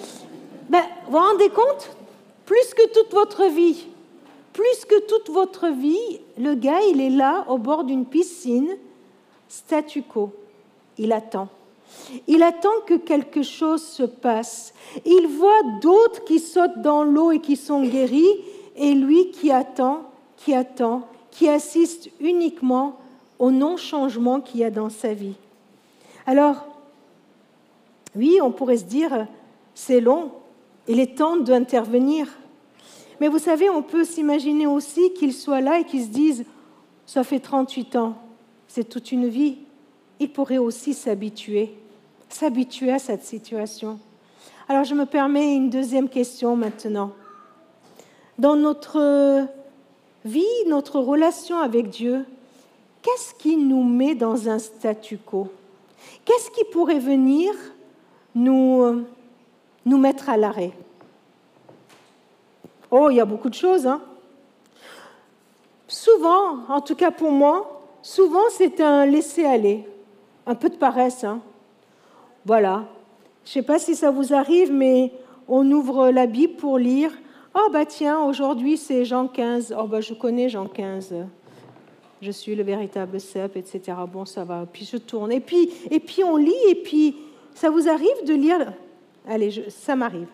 Ben, 0.68 0.82
vous 1.06 1.12
vous 1.12 1.16
rendez 1.16 1.48
compte? 1.48 1.96
Plus 2.44 2.74
que 2.74 2.92
toute 2.92 3.10
votre 3.10 3.44
vie, 3.46 3.86
plus 4.52 4.84
que 4.84 5.00
toute 5.06 5.30
votre 5.30 5.68
vie, 5.68 6.20
le 6.38 6.54
gars, 6.54 6.82
il 6.90 7.00
est 7.00 7.10
là 7.10 7.44
au 7.48 7.58
bord 7.58 7.84
d'une 7.84 8.06
piscine, 8.06 8.76
statu 9.48 10.02
quo. 10.02 10.32
Il 10.98 11.12
attend. 11.12 11.48
Il 12.26 12.42
attend 12.42 12.80
que 12.86 12.94
quelque 12.94 13.42
chose 13.42 13.82
se 13.82 14.02
passe. 14.02 14.74
Il 15.04 15.26
voit 15.26 15.62
d'autres 15.80 16.24
qui 16.24 16.38
sautent 16.38 16.82
dans 16.82 17.02
l'eau 17.04 17.32
et 17.32 17.40
qui 17.40 17.56
sont 17.56 17.82
guéris, 17.82 18.40
et 18.76 18.94
lui 18.94 19.30
qui 19.30 19.50
attend, 19.50 20.02
qui 20.36 20.54
attend, 20.54 21.06
qui 21.30 21.48
assiste 21.48 22.10
uniquement 22.20 22.98
au 23.38 23.50
non-changement 23.50 24.40
qu'il 24.40 24.60
y 24.60 24.64
a 24.64 24.70
dans 24.70 24.90
sa 24.90 25.14
vie. 25.14 25.34
Alors, 26.26 26.66
oui, 28.14 28.38
on 28.42 28.50
pourrait 28.50 28.76
se 28.76 28.84
dire, 28.84 29.26
c'est 29.74 30.00
long, 30.00 30.30
il 30.88 31.00
est 31.00 31.16
temps 31.18 31.36
d'intervenir. 31.36 32.28
Mais 33.22 33.28
vous 33.28 33.38
savez, 33.38 33.70
on 33.70 33.82
peut 33.82 34.02
s'imaginer 34.02 34.66
aussi 34.66 35.12
qu'il 35.12 35.32
soit 35.32 35.60
là 35.60 35.78
et 35.78 35.84
qu'il 35.84 36.02
se 36.02 36.08
dise, 36.08 36.44
ça 37.06 37.22
fait 37.22 37.38
38 37.38 37.94
ans, 37.94 38.16
c'est 38.66 38.88
toute 38.88 39.12
une 39.12 39.28
vie. 39.28 39.58
Il 40.18 40.32
pourrait 40.32 40.58
aussi 40.58 40.92
s'habituer, 40.92 41.72
s'habituer 42.28 42.90
à 42.90 42.98
cette 42.98 43.22
situation. 43.22 44.00
Alors 44.68 44.82
je 44.82 44.96
me 44.96 45.06
permets 45.06 45.54
une 45.54 45.70
deuxième 45.70 46.08
question 46.08 46.56
maintenant. 46.56 47.12
Dans 48.40 48.56
notre 48.56 49.46
vie, 50.24 50.42
notre 50.66 50.98
relation 50.98 51.60
avec 51.60 51.90
Dieu, 51.90 52.24
qu'est-ce 53.02 53.34
qui 53.34 53.56
nous 53.56 53.84
met 53.84 54.16
dans 54.16 54.48
un 54.48 54.58
statu 54.58 55.16
quo? 55.18 55.48
Qu'est-ce 56.24 56.50
qui 56.50 56.64
pourrait 56.72 56.98
venir 56.98 57.54
nous, 58.34 59.04
nous 59.86 59.98
mettre 59.98 60.28
à 60.28 60.36
l'arrêt? 60.36 60.72
Oh, 62.94 63.08
il 63.08 63.16
y 63.16 63.20
a 63.20 63.24
beaucoup 63.24 63.48
de 63.48 63.54
choses. 63.54 63.86
Hein. 63.86 64.02
Souvent, 65.88 66.58
en 66.68 66.82
tout 66.82 66.94
cas 66.94 67.10
pour 67.10 67.30
moi, 67.30 67.80
souvent 68.02 68.50
c'est 68.50 68.82
un 68.82 69.06
laisser-aller, 69.06 69.88
un 70.46 70.54
peu 70.54 70.68
de 70.68 70.76
paresse. 70.76 71.24
Hein. 71.24 71.40
Voilà. 72.44 72.84
Je 73.44 73.48
ne 73.48 73.52
sais 73.54 73.62
pas 73.62 73.78
si 73.78 73.96
ça 73.96 74.10
vous 74.10 74.34
arrive, 74.34 74.70
mais 74.70 75.10
on 75.48 75.68
ouvre 75.70 76.10
la 76.10 76.26
Bible 76.26 76.56
pour 76.56 76.76
lire. 76.76 77.10
Oh, 77.54 77.70
bah 77.72 77.86
tiens, 77.86 78.20
aujourd'hui 78.24 78.76
c'est 78.76 79.06
Jean 79.06 79.26
15. 79.26 79.74
Oh, 79.78 79.86
bah 79.86 80.02
je 80.02 80.12
connais 80.12 80.50
Jean 80.50 80.66
15. 80.66 81.14
Je 82.20 82.30
suis 82.30 82.54
le 82.54 82.62
véritable 82.62 83.18
cep, 83.20 83.56
etc. 83.56 83.96
Bon, 84.06 84.26
ça 84.26 84.44
va. 84.44 84.66
Puis 84.70 84.84
je 84.84 84.98
tourne. 84.98 85.32
Et 85.32 85.40
puis, 85.40 85.70
et 85.90 85.98
puis 85.98 86.22
on 86.22 86.36
lit, 86.36 86.52
et 86.68 86.74
puis 86.74 87.16
ça 87.54 87.70
vous 87.70 87.88
arrive 87.88 88.24
de 88.26 88.34
lire. 88.34 88.74
Allez, 89.26 89.64
ça 89.70 89.96
m'arrive 89.96 90.28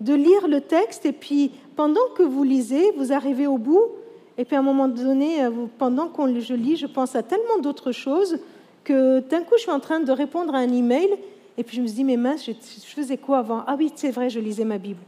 de 0.00 0.14
lire 0.14 0.48
le 0.48 0.60
texte 0.60 1.06
et 1.06 1.12
puis 1.12 1.52
pendant 1.76 2.08
que 2.16 2.22
vous 2.22 2.44
lisez, 2.44 2.92
vous 2.96 3.12
arrivez 3.12 3.46
au 3.46 3.58
bout 3.58 3.88
et 4.36 4.44
puis 4.44 4.56
à 4.56 4.58
un 4.58 4.62
moment 4.62 4.88
donné, 4.88 5.44
euh, 5.44 5.50
pendant 5.78 6.08
que 6.08 6.40
je 6.40 6.54
lis, 6.54 6.76
je 6.76 6.86
pense 6.86 7.14
à 7.14 7.22
tellement 7.22 7.58
d'autres 7.60 7.92
choses 7.92 8.38
que 8.82 9.20
d'un 9.20 9.42
coup 9.42 9.54
je 9.56 9.62
suis 9.62 9.70
en 9.70 9.80
train 9.80 10.00
de 10.00 10.12
répondre 10.12 10.54
à 10.54 10.58
un 10.58 10.72
email 10.72 11.08
et 11.56 11.62
puis 11.64 11.76
je 11.76 11.82
me 11.82 11.86
dis 11.86 12.04
mais 12.04 12.16
mince, 12.16 12.44
je, 12.46 12.52
faisais 12.52 13.16
quoi 13.16 13.38
avant? 13.38 13.62
Ah 13.66 13.76
oui, 13.78 13.92
c'est 13.94 14.10
vrai, 14.10 14.30
je 14.30 14.40
lisais 14.40 14.64
ma 14.64 14.78
Bible. 14.78 15.00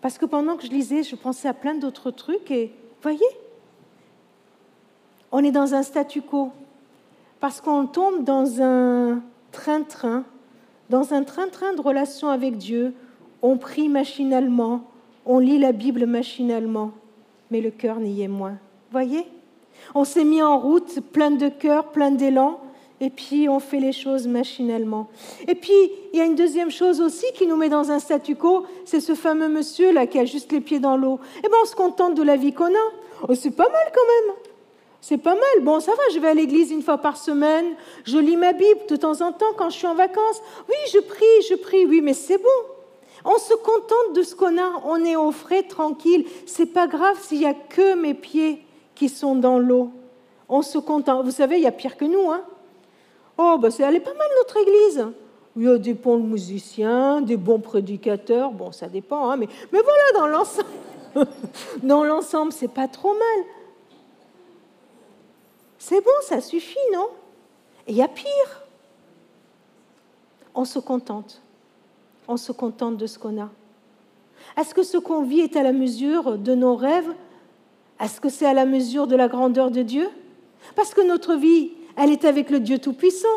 Parce 0.00 0.18
que 0.18 0.26
pendant 0.26 0.56
que 0.56 0.64
je 0.64 0.70
lisais, 0.70 1.02
je 1.02 1.16
pensais 1.16 1.48
à 1.48 1.54
plein 1.54 1.74
d'autres 1.74 2.10
trucs 2.10 2.50
et 2.50 2.72
voyez, 3.02 3.26
on 5.32 5.42
est 5.42 5.50
dans 5.50 5.74
un 5.74 5.82
statu 5.82 6.22
quo. 6.22 6.52
Parce 7.40 7.60
qu'on 7.60 7.86
tombe 7.86 8.24
dans 8.24 8.62
un 8.62 9.22
train-train, 9.50 10.24
dans 10.88 11.12
un 11.12 11.24
train-train 11.24 11.74
de 11.74 11.80
relation 11.80 12.28
avec 12.28 12.56
Dieu. 12.56 12.94
On 13.42 13.58
prie 13.58 13.88
machinalement, 13.88 14.84
on 15.26 15.38
lit 15.38 15.58
la 15.58 15.72
Bible 15.72 16.06
machinalement, 16.06 16.92
mais 17.50 17.60
le 17.60 17.70
cœur 17.70 17.98
n'y 17.98 18.22
est 18.22 18.28
moins. 18.28 18.58
Voyez? 18.90 19.26
On 19.94 20.04
s'est 20.04 20.24
mis 20.24 20.42
en 20.42 20.58
route, 20.58 21.00
plein 21.12 21.30
de 21.30 21.48
cœur, 21.48 21.88
plein 21.88 22.10
d'élan, 22.10 22.60
et 23.00 23.10
puis 23.10 23.48
on 23.48 23.60
fait 23.60 23.80
les 23.80 23.92
choses 23.92 24.26
machinalement. 24.26 25.08
Et 25.46 25.54
puis, 25.54 25.74
il 26.12 26.18
y 26.18 26.22
a 26.22 26.24
une 26.24 26.34
deuxième 26.34 26.70
chose 26.70 27.00
aussi 27.00 27.26
qui 27.34 27.46
nous 27.46 27.56
met 27.56 27.68
dans 27.68 27.90
un 27.90 27.98
statu 27.98 28.36
quo, 28.36 28.64
c'est 28.84 29.00
ce 29.00 29.14
fameux 29.14 29.48
monsieur 29.48 29.92
là 29.92 30.06
qui 30.06 30.18
a 30.18 30.24
juste 30.24 30.50
les 30.52 30.60
pieds 30.60 30.78
dans 30.78 30.96
l'eau. 30.96 31.20
Eh 31.38 31.42
bien, 31.42 31.58
on 31.62 31.66
se 31.66 31.74
contente 31.74 32.14
de 32.14 32.22
la 32.22 32.36
vie 32.36 32.52
qu'on 32.52 32.64
a. 32.64 32.86
Oh, 33.28 33.34
c'est 33.34 33.50
pas 33.50 33.68
mal 33.68 33.92
quand 33.94 34.26
même. 34.26 34.36
C'est 35.00 35.18
pas 35.18 35.34
mal. 35.34 35.62
Bon, 35.62 35.78
ça 35.80 35.92
va, 35.92 36.02
je 36.14 36.18
vais 36.18 36.28
à 36.28 36.34
l'église 36.34 36.70
une 36.70 36.82
fois 36.82 36.98
par 36.98 37.16
semaine, 37.16 37.66
je 38.04 38.18
lis 38.18 38.36
ma 38.36 38.52
Bible 38.52 38.80
de 38.88 38.96
temps 38.96 39.20
en 39.20 39.32
temps 39.32 39.52
quand 39.56 39.70
je 39.70 39.76
suis 39.76 39.86
en 39.86 39.94
vacances. 39.94 40.40
Oui, 40.68 40.74
je 40.92 40.98
prie, 40.98 41.42
je 41.50 41.54
prie, 41.54 41.86
oui, 41.86 42.00
mais 42.00 42.14
c'est 42.14 42.38
bon. 42.38 42.48
On 43.28 43.38
se 43.38 43.54
contente 43.54 44.14
de 44.14 44.22
ce 44.22 44.36
qu'on 44.36 44.56
a, 44.56 44.82
on 44.84 45.04
est 45.04 45.16
au 45.16 45.32
frais, 45.32 45.64
tranquille. 45.64 46.26
C'est 46.46 46.66
pas 46.66 46.86
grave 46.86 47.20
s'il 47.20 47.42
y 47.42 47.46
a 47.46 47.54
que 47.54 47.96
mes 47.96 48.14
pieds 48.14 48.64
qui 48.94 49.08
sont 49.08 49.34
dans 49.34 49.58
l'eau. 49.58 49.90
On 50.48 50.62
se 50.62 50.78
contente. 50.78 51.24
Vous 51.24 51.32
savez, 51.32 51.56
il 51.56 51.64
y 51.64 51.66
a 51.66 51.72
pire 51.72 51.96
que 51.96 52.04
nous, 52.04 52.30
hein 52.30 52.44
Oh, 53.36 53.58
ben, 53.60 53.72
elle 53.80 53.96
est 53.96 54.00
pas 54.00 54.14
mal 54.14 54.28
notre 54.38 54.56
église. 54.58 55.08
Il 55.56 55.64
y 55.64 55.68
a 55.68 55.76
des 55.76 55.94
bons 55.94 56.18
musiciens, 56.18 57.20
des 57.20 57.36
bons 57.36 57.58
prédicateurs. 57.58 58.52
Bon, 58.52 58.70
ça 58.70 58.86
dépend, 58.86 59.28
hein, 59.28 59.36
mais, 59.36 59.48
mais 59.72 59.80
voilà, 59.82 60.20
dans 60.20 60.26
l'ensemble, 60.28 60.68
dans 61.82 62.04
l'ensemble, 62.04 62.52
c'est 62.52 62.72
pas 62.72 62.86
trop 62.86 63.12
mal. 63.12 63.44
C'est 65.78 66.00
bon, 66.00 66.12
ça 66.22 66.40
suffit, 66.40 66.78
non? 66.92 67.08
Et 67.88 67.90
il 67.90 67.96
y 67.96 68.02
a 68.02 68.08
pire. 68.08 68.62
On 70.54 70.64
se 70.64 70.78
contente 70.78 71.42
on 72.28 72.36
se 72.36 72.52
contente 72.52 72.96
de 72.96 73.06
ce 73.06 73.18
qu'on 73.18 73.40
a 73.40 73.50
Est-ce 74.58 74.74
que 74.74 74.82
ce 74.82 74.98
qu'on 74.98 75.22
vit 75.22 75.40
est 75.40 75.56
à 75.56 75.62
la 75.62 75.72
mesure 75.72 76.38
de 76.38 76.54
nos 76.54 76.76
rêves? 76.76 77.12
Est-ce 78.00 78.20
que 78.20 78.28
c'est 78.28 78.46
à 78.46 78.54
la 78.54 78.66
mesure 78.66 79.06
de 79.06 79.16
la 79.16 79.28
grandeur 79.28 79.70
de 79.70 79.82
Dieu? 79.82 80.08
Parce 80.74 80.92
que 80.94 81.00
notre 81.00 81.34
vie, 81.34 81.72
elle 81.96 82.10
est 82.10 82.24
avec 82.24 82.50
le 82.50 82.60
Dieu 82.60 82.78
Tout-Puissant. 82.78 83.28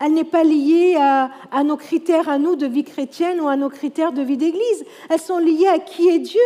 Elle 0.00 0.12
n'est 0.12 0.24
pas 0.24 0.44
liée 0.44 0.96
à, 0.96 1.30
nos 1.64 1.76
critères 1.76 2.28
à 2.28 2.38
nous 2.38 2.56
de 2.56 2.66
vie 2.66 2.84
chrétienne 2.84 3.40
ou 3.40 3.48
à 3.48 3.56
nos 3.56 3.68
critères 3.68 4.12
de 4.12 4.22
vie 4.22 4.36
d'Église. 4.36 4.84
Elles 5.10 5.20
sont 5.20 5.38
liées 5.38 5.68
à 5.68 5.78
qui 5.78 6.08
est 6.08 6.18
Dieu. 6.18 6.40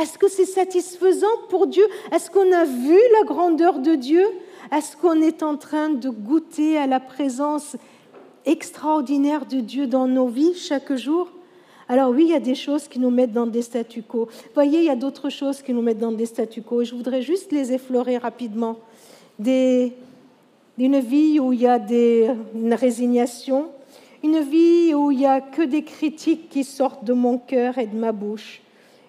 Est-ce 0.00 0.16
que 0.18 0.28
c'est 0.28 0.46
satisfaisant 0.46 1.26
pour 1.48 1.66
Dieu? 1.66 1.84
Est-ce 2.12 2.30
qu'on 2.30 2.52
a 2.52 2.64
vu 2.64 2.98
la 3.18 3.24
grandeur 3.26 3.80
de 3.80 3.94
Dieu? 3.94 4.24
Est-ce 4.72 4.96
qu'on 4.96 5.20
est 5.20 5.42
en 5.42 5.56
train 5.56 5.90
de 5.90 6.08
goûter 6.08 6.78
à 6.78 6.86
la 6.86 7.00
présence 7.00 7.76
extraordinaire 8.46 9.46
de 9.46 9.60
Dieu 9.60 9.86
dans 9.86 10.06
nos 10.06 10.28
vies 10.28 10.54
chaque 10.54 10.94
jour 10.94 11.30
alors 11.90 12.10
oui, 12.10 12.26
il 12.26 12.30
y 12.30 12.34
a 12.34 12.38
des 12.38 12.54
choses 12.54 12.86
qui 12.86 13.00
nous 13.00 13.10
mettent 13.10 13.32
dans 13.32 13.48
des 13.48 13.62
statu 13.62 14.02
quo. 14.04 14.28
Voyez, 14.54 14.78
il 14.78 14.84
y 14.84 14.90
a 14.90 14.94
d'autres 14.94 15.28
choses 15.28 15.60
qui 15.60 15.72
nous 15.72 15.82
mettent 15.82 15.98
dans 15.98 16.12
des 16.12 16.26
statu 16.26 16.62
quo. 16.62 16.82
Et 16.82 16.84
je 16.84 16.94
voudrais 16.94 17.20
juste 17.20 17.50
les 17.50 17.72
effleurer 17.72 18.16
rapidement. 18.16 18.76
Des, 19.40 19.92
une 20.78 21.00
vie 21.00 21.40
où 21.40 21.52
il 21.52 21.62
y 21.62 21.66
a 21.66 21.80
des, 21.80 22.30
une 22.54 22.74
résignation, 22.74 23.70
une 24.22 24.38
vie 24.38 24.94
où 24.94 25.10
il 25.10 25.18
n'y 25.18 25.26
a 25.26 25.40
que 25.40 25.62
des 25.62 25.82
critiques 25.82 26.48
qui 26.48 26.62
sortent 26.62 27.02
de 27.02 27.12
mon 27.12 27.38
cœur 27.38 27.76
et 27.78 27.88
de 27.88 27.96
ma 27.96 28.12
bouche, 28.12 28.62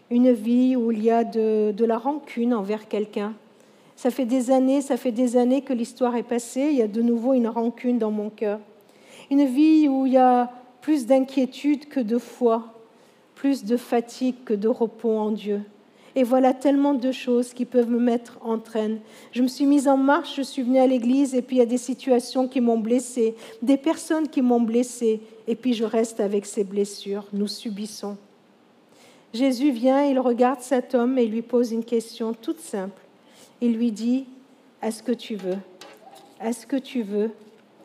une 0.09 0.31
vie 0.31 0.75
où 0.75 0.91
il 0.91 1.03
y 1.03 1.11
a 1.11 1.23
de, 1.23 1.71
de 1.71 1.85
la 1.85 1.99
rancune 1.99 2.51
envers 2.51 2.87
quelqu'un. 2.87 3.35
Ça 3.95 4.09
fait 4.09 4.25
des 4.25 4.49
années, 4.49 4.81
ça 4.81 4.97
fait 4.97 5.11
des 5.11 5.37
années 5.37 5.61
que 5.61 5.73
l'histoire 5.73 6.15
est 6.15 6.23
passée, 6.23 6.69
il 6.71 6.77
y 6.77 6.81
a 6.81 6.87
de 6.87 7.03
nouveau 7.03 7.35
une 7.35 7.47
rancune 7.47 7.99
dans 7.99 8.09
mon 8.09 8.31
cœur. 8.31 8.59
Une 9.31 9.45
vie 9.45 9.87
où 9.87 10.05
il 10.05 10.13
y 10.13 10.17
a 10.17 10.51
plus 10.81 11.07
d'inquiétude 11.07 11.87
que 11.87 11.99
de 11.99 12.19
foi, 12.19 12.65
plus 13.33 13.63
de 13.63 13.77
fatigue 13.77 14.35
que 14.45 14.53
de 14.53 14.67
repos 14.67 15.17
en 15.17 15.31
Dieu. 15.31 15.61
Et 16.15 16.23
voilà 16.23 16.53
tellement 16.53 16.93
de 16.93 17.11
choses 17.11 17.53
qui 17.53 17.63
peuvent 17.63 17.89
me 17.89 17.99
mettre 17.99 18.37
en 18.41 18.59
traîne. 18.59 18.99
Je 19.31 19.41
me 19.41 19.47
suis 19.47 19.65
mise 19.65 19.87
en 19.87 19.95
marche, 19.95 20.35
je 20.35 20.41
suis 20.41 20.61
venue 20.61 20.79
à 20.79 20.85
l'église 20.85 21.33
et 21.33 21.41
puis 21.41 21.55
il 21.55 21.59
y 21.59 21.63
a 21.63 21.65
des 21.65 21.77
situations 21.77 22.49
qui 22.49 22.59
m'ont 22.59 22.77
blessée, 22.77 23.35
des 23.61 23.77
personnes 23.77 24.27
qui 24.27 24.41
m'ont 24.41 24.59
blessée 24.59 25.21
et 25.47 25.55
puis 25.55 25.73
je 25.73 25.85
reste 25.85 26.19
avec 26.19 26.45
ces 26.45 26.65
blessures. 26.65 27.25
Nous 27.31 27.47
subissons. 27.47 28.17
Jésus 29.33 29.71
vient, 29.71 30.03
il 30.03 30.19
regarde 30.19 30.59
cet 30.59 30.93
homme 30.93 31.17
et 31.17 31.25
lui 31.25 31.41
pose 31.41 31.71
une 31.71 31.85
question 31.85 32.33
toute 32.33 32.59
simple. 32.59 33.01
Il 33.61 33.77
lui 33.77 33.93
dit, 33.93 34.25
est-ce 34.83 35.01
que 35.01 35.13
tu 35.13 35.35
veux? 35.35 35.57
Est-ce 36.41 36.67
que 36.67 36.75
tu 36.75 37.03
veux 37.03 37.31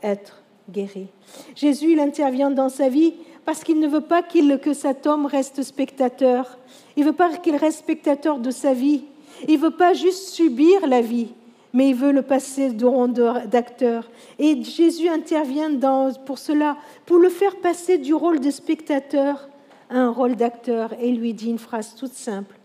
être 0.02 0.42
guéri 0.70 1.06
Jésus, 1.54 1.92
il 1.92 2.00
intervient 2.00 2.50
dans 2.50 2.68
sa 2.68 2.88
vie 2.88 3.14
parce 3.44 3.62
qu'il 3.62 3.78
ne 3.78 3.88
veut 3.88 4.00
pas 4.00 4.23
que 4.23 4.73
cet 4.75 5.06
homme 5.06 5.26
reste 5.26 5.62
spectateur. 5.62 6.58
Il 6.96 7.04
ne 7.04 7.11
veut 7.11 7.16
pas 7.16 7.37
qu'il 7.37 7.54
reste 7.56 7.78
spectateur 7.78 8.38
de 8.38 8.50
sa 8.50 8.75
vie. 8.75 9.04
Il 9.46 9.54
ne 9.54 9.64
veut 9.64 9.76
pas 9.76 9.92
juste 9.92 10.30
subir 10.30 10.87
la 10.87 11.00
vie, 11.00 11.28
mais 11.73 11.90
il 11.90 11.94
veut 11.94 12.11
le 12.11 12.23
passer 12.23 12.70
de 12.70 12.85
rondeur 12.85 13.46
d'acteur. 13.46 14.11
Et 14.40 14.61
Jésus 14.64 15.08
intervient 15.08 15.70
dans, 15.70 16.12
pour 16.25 16.38
cela, 16.38 16.76
pour 17.04 17.18
le 17.18 17.28
faire 17.28 17.56
passer 17.56 17.99
du 17.99 18.14
rôle 18.14 18.40
de 18.40 18.50
spectateur 18.50 19.49
à 19.90 19.99
un 19.99 20.11
rôle 20.11 20.35
d'acteur. 20.35 20.94
Et 21.00 21.12
lui 21.12 21.32
dit 21.32 21.50
une 21.50 21.58
phrase 21.58 21.94
toute 21.94 22.14
simple. 22.14 22.56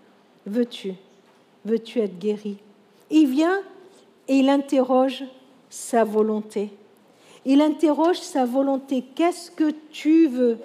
Veux-tu? 0.48 0.94
Veux-tu 1.64 2.00
être 2.00 2.18
guéri? 2.18 2.58
Il 3.12 3.28
vient 3.28 3.60
et 4.28 4.38
il 4.38 4.50
interroge 4.50 5.24
sa 5.70 6.04
volonté. 6.04 6.72
Il 7.46 7.62
interroge 7.62 8.20
sa 8.20 8.46
volonté. 8.46 9.04
Qu'est-ce 9.16 9.50
que 9.52 9.72
tu 9.92 10.28
veux? 10.28 10.58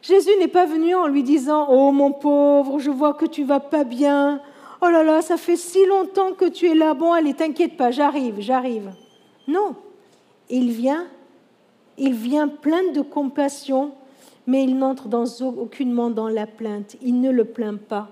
Jésus 0.00 0.30
n'est 0.40 0.48
pas 0.48 0.66
venu 0.66 0.94
en 0.94 1.06
lui 1.06 1.22
disant 1.22 1.68
Oh 1.70 1.92
mon 1.92 2.12
pauvre, 2.12 2.78
je 2.78 2.90
vois 2.90 3.14
que 3.14 3.26
tu 3.26 3.44
vas 3.44 3.60
pas 3.60 3.84
bien. 3.84 4.40
Oh 4.80 4.88
là 4.88 5.04
là, 5.04 5.22
ça 5.22 5.36
fait 5.36 5.56
si 5.56 5.84
longtemps 5.86 6.32
que 6.32 6.46
tu 6.46 6.68
es 6.68 6.74
là. 6.74 6.94
Bon, 6.94 7.12
allez, 7.12 7.34
t'inquiète 7.34 7.76
pas, 7.76 7.92
j'arrive, 7.92 8.40
j'arrive. 8.40 8.92
Non, 9.46 9.76
il 10.50 10.72
vient, 10.72 11.06
il 11.98 12.14
vient 12.14 12.48
plein 12.48 12.90
de 12.92 13.00
compassion, 13.00 13.92
mais 14.46 14.64
il 14.64 14.76
n'entre 14.76 15.08
dans 15.08 15.24
aucunement 15.40 16.10
dans 16.10 16.28
la 16.28 16.46
plainte. 16.46 16.96
Il 17.00 17.20
ne 17.20 17.30
le 17.30 17.44
plaint 17.44 17.80
pas. 17.80 18.08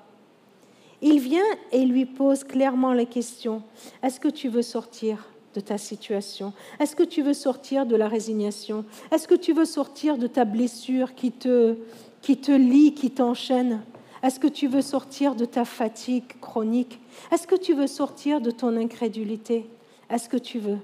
Il 1.03 1.19
vient 1.19 1.43
et 1.73 1.85
lui 1.87 2.05
pose 2.05 2.45
clairement 2.45 2.93
la 2.93 3.07
question 3.07 3.63
Est-ce 4.03 4.21
que 4.21 4.29
tu 4.29 4.49
veux 4.49 4.63
sortir? 4.63 5.30
De 5.55 5.61
ta 5.61 5.79
situation. 5.79 6.53
Est-ce 6.79 6.95
que 6.95 7.03
tu 7.03 7.23
veux 7.23 7.35
sortir 7.35 7.87
de 7.87 7.97
la 7.97 8.09
résignation? 8.09 8.85
Est-ce 9.11 9.27
que 9.27 9.35
tu 9.35 9.53
veux 9.53 9.65
sortir 9.65 10.19
de 10.19 10.27
ta 10.27 10.45
blessure 10.45 11.15
qui 11.15 11.33
te, 11.33 11.77
qui 12.23 12.37
te 12.37 12.53
lie, 12.53 12.95
qui 12.95 13.11
t'enchaîne? 13.11 13.81
Est-ce 14.23 14.39
que 14.39 14.47
tu 14.47 14.69
veux 14.69 14.83
sortir 14.83 15.35
de 15.35 15.45
ta 15.45 15.65
fatigue 15.65 16.39
chronique? 16.41 17.01
Est-ce 17.33 17.47
que 17.47 17.57
tu 17.57 17.75
veux 17.75 17.87
sortir 17.87 18.41
de 18.41 18.51
ton 18.51 18.77
incrédulité? 18.77 19.67
Est-ce 20.11 20.29
que 20.29 20.37
tu 20.37 20.59
veux? 20.59 20.79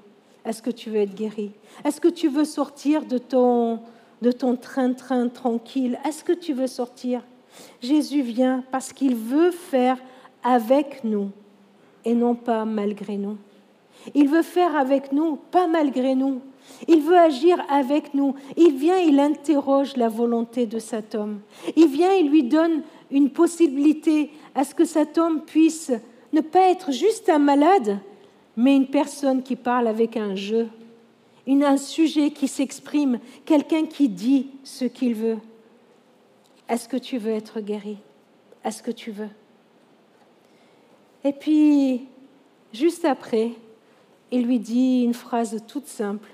Est-ce 0.45 0.63
que 0.63 0.71
tu 0.71 0.91
veux 0.91 1.01
être 1.01 1.15
guéri? 1.15 1.53
Est-ce 1.85 2.01
que 2.01 2.09
tu 2.09 2.29
veux 2.29 2.45
sortir 2.45 3.05
de 3.05 3.19
ton 3.19 3.81
de 4.23 4.33
ton 4.33 4.57
train-train 4.57 5.29
tranquille? 5.29 5.99
Est-ce 6.07 6.25
que 6.25 6.33
tu 6.33 6.53
veux 6.55 6.67
sortir? 6.67 7.23
Jésus 7.83 8.23
vient 8.23 8.65
parce 8.71 8.93
qu'il 8.93 9.15
veut 9.15 9.51
faire 9.51 9.99
avec 10.43 11.05
nous 11.05 11.31
et 12.05 12.15
non 12.15 12.35
pas 12.35 12.65
malgré 12.65 13.17
nous. 13.17 13.37
Il 14.15 14.29
veut 14.29 14.43
faire 14.43 14.77
avec 14.77 15.13
nous, 15.13 15.37
pas 15.51 15.67
malgré 15.67 16.15
nous. 16.15 16.41
Il 16.89 17.03
veut 17.03 17.17
agir 17.17 17.65
avec 17.71 18.15
nous. 18.15 18.35
Il 18.57 18.77
vient, 18.77 18.99
il 18.99 19.19
interroge 19.21 19.97
la 19.97 20.09
volonté 20.09 20.67
de 20.67 20.79
cet 20.79 21.15
homme. 21.15 21.41
Il 21.77 21.89
vient, 21.89 22.13
il 22.13 22.29
lui 22.29 22.43
donne 22.43 22.83
une 23.11 23.31
possibilité 23.31 24.31
à 24.55 24.65
ce 24.65 24.75
que 24.75 24.85
cet 24.85 25.19
homme 25.19 25.43
puisse 25.43 25.93
ne 26.33 26.41
pas 26.41 26.71
être 26.71 26.93
juste 26.93 27.29
un 27.29 27.39
malade, 27.39 27.99
mais 28.57 28.77
une 28.77 28.89
personne 28.89 29.43
qui 29.43 29.57
parle 29.57 29.87
avec 29.87 30.17
un 30.17 30.35
jeu, 30.35 30.69
un 31.49 31.77
sujet 31.77 32.31
qui 32.31 32.49
s'exprime, 32.49 33.21
quelqu'un 33.45 33.87
qui 33.87 34.09
dit 34.09 34.49
ce 34.65 34.85
qu'il 34.85 35.15
veut. 35.15 35.39
Est-ce 36.69 36.89
que 36.89 36.97
tu 36.97 37.19
veux 37.19 37.33
être 37.33 37.61
guéri? 37.61 37.99
Est-ce 38.65 38.83
que 38.83 38.91
tu 38.91 39.13
veux? 39.13 39.29
Et 41.23 41.33
puis, 41.33 42.07
juste 42.73 43.05
après, 43.05 43.53
il 44.31 44.47
lui 44.47 44.59
dit 44.59 45.03
une 45.03 45.15
phrase 45.15 45.63
toute 45.67 45.87
simple, 45.87 46.29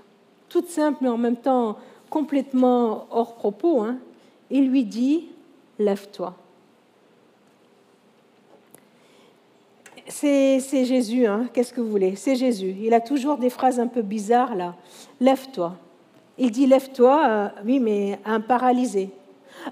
toute 0.49 0.69
simple 0.69 0.99
mais 1.03 1.09
en 1.09 1.19
même 1.19 1.37
temps 1.37 1.77
complètement 2.11 3.07
hors 3.11 3.35
propos. 3.35 3.81
Hein. 3.81 3.97
Il 4.51 4.69
lui 4.69 4.85
dit, 4.85 5.29
lève-toi. 5.79 6.35
C'est 10.09 10.85
Jésus, 10.85 11.27
hein. 11.27 11.49
qu'est-ce 11.53 11.73
que 11.73 11.81
vous 11.81 11.91
voulez? 11.91 12.17
C'est 12.17 12.37
Jésus. 12.37 12.75
Il 12.83 12.93
a 12.93 13.01
toujours 13.01 13.39
des 13.39 13.49
phrases 13.49 13.81
un 13.81 13.87
peu 13.87 14.03
bizarres 14.03 14.55
là. 14.55 14.75
Lève-toi. 15.21 15.75
Il 16.37 16.51
dit 16.51 16.67
lève-toi, 16.67 17.23
euh, 17.27 17.49
oui, 17.65 17.81
mais 17.81 18.19
à 18.25 18.33
un 18.33 18.41
paralysé. 18.41 19.11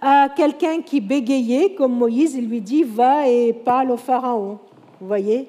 À 0.00 0.28
quelqu'un 0.34 0.82
qui 0.82 1.00
bégayait, 1.00 1.74
comme 1.74 1.92
Moïse, 1.92 2.34
il 2.34 2.48
lui 2.48 2.60
dit 2.60 2.84
va 2.84 3.28
et 3.28 3.52
parle 3.52 3.90
au 3.90 3.96
Pharaon. 3.96 4.58
Vous 5.00 5.06
voyez? 5.06 5.48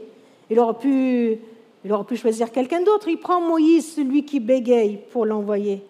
Il 0.50 0.60
aurait 0.60 0.78
pu 0.78 1.40
il 1.84 1.91
aurait 1.91 2.06
pu 2.06 2.15
choisir 2.15 2.52
quelqu'un 2.52 2.82
d'autre. 2.82 3.08
Il 3.08 3.17
prend 3.17 3.41
Moïse, 3.41 3.96
celui 3.96 4.24
qui 4.24 4.39
bégaye, 4.39 5.00
pour 5.12 5.26
l'envoyer. 5.26 5.84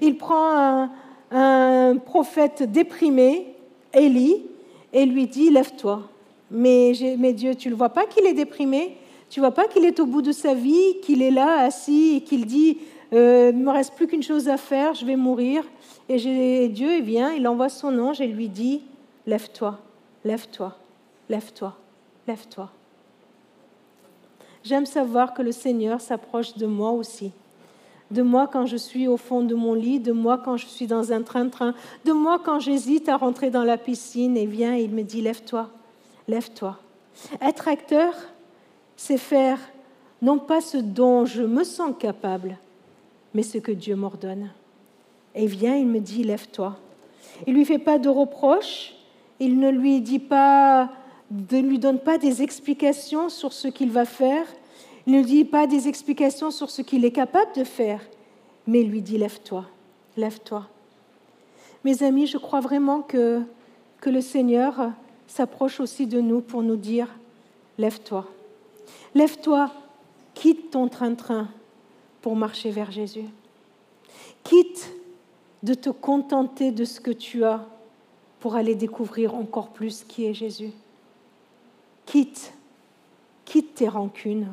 Il 0.00 0.16
prend 0.16 0.88
un, 1.30 1.96
prophète 1.96 2.62
déprimé, 2.62 3.54
Élie, 3.92 4.42
et 4.92 5.06
lui 5.06 5.26
dit 5.26 5.50
Lève-toi. 5.50 6.02
Mais, 6.50 6.92
Dieu, 6.92 7.54
tu 7.54 7.68
ne 7.68 7.72
le 7.72 7.76
vois 7.76 7.88
pas 7.88 8.06
qu'il 8.06 8.26
est 8.26 8.34
déprimé? 8.34 8.96
Tu 9.30 9.40
vois 9.40 9.52
pas 9.52 9.64
qu'il 9.64 9.86
est 9.86 9.98
au 9.98 10.06
bout 10.06 10.20
de 10.20 10.32
sa 10.32 10.52
vie, 10.54 11.00
qu'il 11.02 11.22
est 11.22 11.30
là, 11.30 11.60
assis, 11.60 12.16
et 12.16 12.20
qu'il 12.20 12.44
dit 12.44 12.78
euh, 13.14 13.50
Il 13.52 13.58
ne 13.58 13.64
me 13.64 13.70
reste 13.70 13.94
plus 13.94 14.06
qu'une 14.06 14.22
chose 14.22 14.48
à 14.48 14.58
faire, 14.58 14.94
je 14.94 15.06
vais 15.06 15.16
mourir. 15.16 15.64
Et 16.08 16.68
Dieu 16.68 17.00
vient, 17.00 17.32
il 17.32 17.48
envoie 17.48 17.70
son 17.70 17.98
ange 17.98 18.20
et 18.20 18.26
lui 18.26 18.48
dit 18.48 18.82
Lève-toi, 19.26 19.78
lève-toi, 20.24 20.76
lève-toi, 21.30 21.74
lève-toi. 22.28 22.70
J'aime 24.64 24.86
savoir 24.86 25.34
que 25.34 25.42
le 25.42 25.52
Seigneur 25.52 26.00
s'approche 26.00 26.54
de 26.54 26.66
moi 26.66 26.90
aussi. 26.92 27.32
De 28.10 28.22
moi 28.22 28.46
quand 28.46 28.66
je 28.66 28.76
suis 28.76 29.08
au 29.08 29.16
fond 29.16 29.42
de 29.42 29.54
mon 29.54 29.74
lit, 29.74 29.98
de 29.98 30.12
moi 30.12 30.40
quand 30.44 30.56
je 30.56 30.66
suis 30.66 30.86
dans 30.86 31.12
un 31.12 31.22
train-train, 31.22 31.74
de 32.04 32.12
moi 32.12 32.40
quand 32.44 32.60
j'hésite 32.60 33.08
à 33.08 33.16
rentrer 33.16 33.50
dans 33.50 33.64
la 33.64 33.78
piscine 33.78 34.36
et 34.36 34.46
vient 34.46 34.76
et 34.76 34.82
il 34.82 34.90
me 34.90 35.02
dit 35.02 35.22
lève-toi, 35.22 35.70
lève-toi. 36.28 36.78
Être 37.40 37.68
acteur, 37.68 38.14
c'est 38.96 39.18
faire 39.18 39.58
non 40.20 40.38
pas 40.38 40.60
ce 40.60 40.76
dont 40.76 41.24
je 41.24 41.42
me 41.42 41.64
sens 41.64 41.94
capable, 41.98 42.58
mais 43.34 43.42
ce 43.42 43.58
que 43.58 43.72
Dieu 43.72 43.96
m'ordonne. 43.96 44.50
Et 45.34 45.46
vient, 45.46 45.74
il 45.74 45.86
me 45.86 45.98
dit 45.98 46.22
lève-toi. 46.22 46.76
Il 47.46 47.54
ne 47.54 47.58
lui 47.58 47.64
fait 47.64 47.78
pas 47.78 47.98
de 47.98 48.08
reproches, 48.08 48.94
il 49.40 49.58
ne 49.58 49.70
lui 49.70 50.00
dit 50.00 50.20
pas 50.20 50.90
ne 51.32 51.60
lui 51.60 51.78
donne 51.78 51.98
pas 51.98 52.18
des 52.18 52.42
explications 52.42 53.28
sur 53.28 53.52
ce 53.52 53.68
qu'il 53.68 53.90
va 53.90 54.04
faire, 54.04 54.46
ne 55.06 55.22
dit 55.22 55.44
pas 55.44 55.66
des 55.66 55.88
explications 55.88 56.50
sur 56.50 56.70
ce 56.70 56.82
qu'il 56.82 57.04
est 57.04 57.12
capable 57.12 57.54
de 57.56 57.64
faire, 57.64 58.00
mais 58.66 58.82
lui 58.82 59.02
dit 59.02 59.18
lève-toi, 59.18 59.66
lève-toi. 60.16 60.68
Mes 61.84 62.02
amis, 62.02 62.26
je 62.26 62.38
crois 62.38 62.60
vraiment 62.60 63.02
que, 63.02 63.42
que 64.00 64.10
le 64.10 64.20
Seigneur 64.20 64.92
s'approche 65.26 65.80
aussi 65.80 66.06
de 66.06 66.20
nous 66.20 66.40
pour 66.40 66.62
nous 66.62 66.76
dire 66.76 67.08
lève-toi, 67.78 68.26
lève-toi, 69.14 69.72
quitte 70.34 70.70
ton 70.70 70.88
train-train 70.88 71.48
pour 72.20 72.36
marcher 72.36 72.70
vers 72.70 72.90
Jésus. 72.90 73.24
Quitte 74.44 74.92
de 75.62 75.74
te 75.74 75.90
contenter 75.90 76.72
de 76.72 76.84
ce 76.84 77.00
que 77.00 77.10
tu 77.10 77.44
as 77.44 77.66
pour 78.38 78.54
aller 78.56 78.74
découvrir 78.74 79.34
encore 79.34 79.68
plus 79.68 80.04
qui 80.04 80.26
est 80.26 80.34
Jésus. 80.34 80.72
Quitte, 82.12 82.52
quitte 83.46 83.76
tes 83.76 83.88
rancunes 83.88 84.48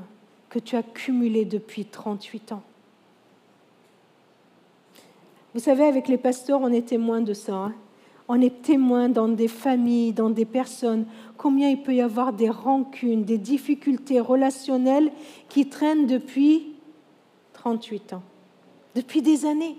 que 0.47 0.59
tu 0.59 0.77
as 0.77 0.81
cumulées 0.81 1.43
depuis 1.43 1.83
38 1.83 2.53
ans. 2.53 2.63
Vous 5.53 5.59
savez, 5.59 5.83
avec 5.83 6.07
les 6.07 6.17
pasteurs, 6.17 6.61
on 6.61 6.71
est 6.71 6.87
témoin 6.87 7.19
de 7.19 7.33
ça. 7.33 7.55
Hein. 7.55 7.73
on 8.29 8.39
est 8.39 8.61
témoin 8.61 9.09
dans 9.09 9.27
des 9.27 9.49
familles, 9.49 10.13
dans 10.13 10.29
des 10.29 10.45
personnes, 10.45 11.05
combien 11.35 11.67
il 11.67 11.83
peut 11.83 11.95
y 11.95 11.99
avoir 11.99 12.31
des 12.31 12.49
rancunes, 12.49 13.25
des 13.25 13.37
difficultés 13.37 14.21
relationnelles 14.21 15.11
qui 15.49 15.67
traînent 15.67 16.07
depuis 16.07 16.75
38 17.51 18.13
ans, 18.13 18.23
depuis 18.95 19.21
des 19.21 19.45
années. 19.45 19.75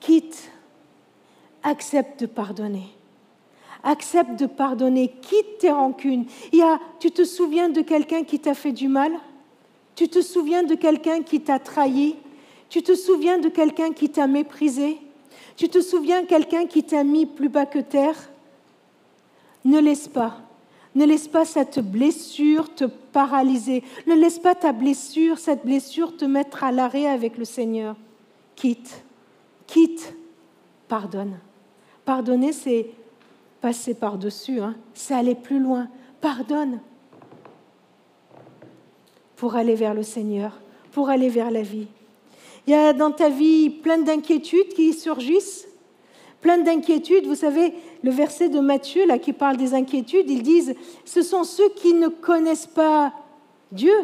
quitte, 0.00 0.50
accepte 1.62 2.20
de 2.20 2.26
pardonner. 2.26 2.95
Accepte 3.82 4.38
de 4.38 4.46
pardonner, 4.46 5.12
quitte 5.22 5.58
tes 5.58 5.70
rancunes. 5.70 6.26
Tu 6.98 7.10
te 7.10 7.24
souviens 7.24 7.68
de 7.68 7.82
quelqu'un 7.82 8.24
qui 8.24 8.38
t'a 8.38 8.54
fait 8.54 8.72
du 8.72 8.88
mal? 8.88 9.12
Tu 9.94 10.08
te 10.08 10.20
souviens 10.20 10.62
de 10.62 10.74
quelqu'un 10.74 11.22
qui 11.22 11.40
t'a 11.40 11.58
trahi? 11.58 12.16
Tu 12.68 12.82
te 12.82 12.94
souviens 12.94 13.38
de 13.38 13.48
quelqu'un 13.48 13.92
qui 13.92 14.10
t'a 14.10 14.26
méprisé? 14.26 14.98
Tu 15.56 15.68
te 15.68 15.80
souviens 15.80 16.22
de 16.22 16.26
quelqu'un 16.26 16.66
qui 16.66 16.82
t'a 16.82 17.04
mis 17.04 17.26
plus 17.26 17.48
bas 17.48 17.64
que 17.64 17.78
terre? 17.78 18.30
Ne 19.64 19.80
laisse 19.80 20.08
pas. 20.08 20.38
Ne 20.94 21.04
laisse 21.04 21.28
pas 21.28 21.44
cette 21.44 21.78
blessure 21.80 22.74
te 22.74 22.84
paralyser. 22.84 23.82
Ne 24.06 24.14
laisse 24.14 24.38
pas 24.38 24.54
ta 24.54 24.72
blessure, 24.72 25.38
cette 25.38 25.64
blessure 25.64 26.16
te 26.16 26.24
mettre 26.24 26.64
à 26.64 26.72
l'arrêt 26.72 27.06
avec 27.06 27.36
le 27.38 27.44
Seigneur. 27.44 27.96
Quitte, 28.54 29.04
quitte, 29.66 30.14
pardonne. 30.88 31.38
Pardonner, 32.04 32.52
c'est 32.52 32.90
passer 33.60 33.94
par-dessus, 33.94 34.60
hein. 34.60 34.74
c'est 34.94 35.14
aller 35.14 35.34
plus 35.34 35.58
loin. 35.58 35.88
Pardonne 36.20 36.80
pour 39.36 39.54
aller 39.54 39.74
vers 39.74 39.94
le 39.94 40.02
Seigneur, 40.02 40.60
pour 40.92 41.10
aller 41.10 41.28
vers 41.28 41.50
la 41.50 41.62
vie. 41.62 41.86
Il 42.66 42.72
y 42.72 42.74
a 42.74 42.92
dans 42.92 43.12
ta 43.12 43.28
vie 43.28 43.70
plein 43.70 43.98
d'inquiétudes 43.98 44.68
qui 44.74 44.92
surgissent, 44.92 45.68
plein 46.40 46.58
d'inquiétudes. 46.58 47.26
Vous 47.26 47.34
savez, 47.34 47.74
le 48.02 48.10
verset 48.10 48.48
de 48.48 48.60
Matthieu 48.60 49.06
là 49.06 49.18
qui 49.18 49.32
parle 49.32 49.56
des 49.56 49.74
inquiétudes, 49.74 50.28
ils 50.28 50.42
disent 50.42 50.74
ce 51.04 51.22
sont 51.22 51.44
ceux 51.44 51.68
qui 51.70 51.94
ne 51.94 52.08
connaissent 52.08 52.66
pas 52.66 53.12
Dieu 53.70 53.94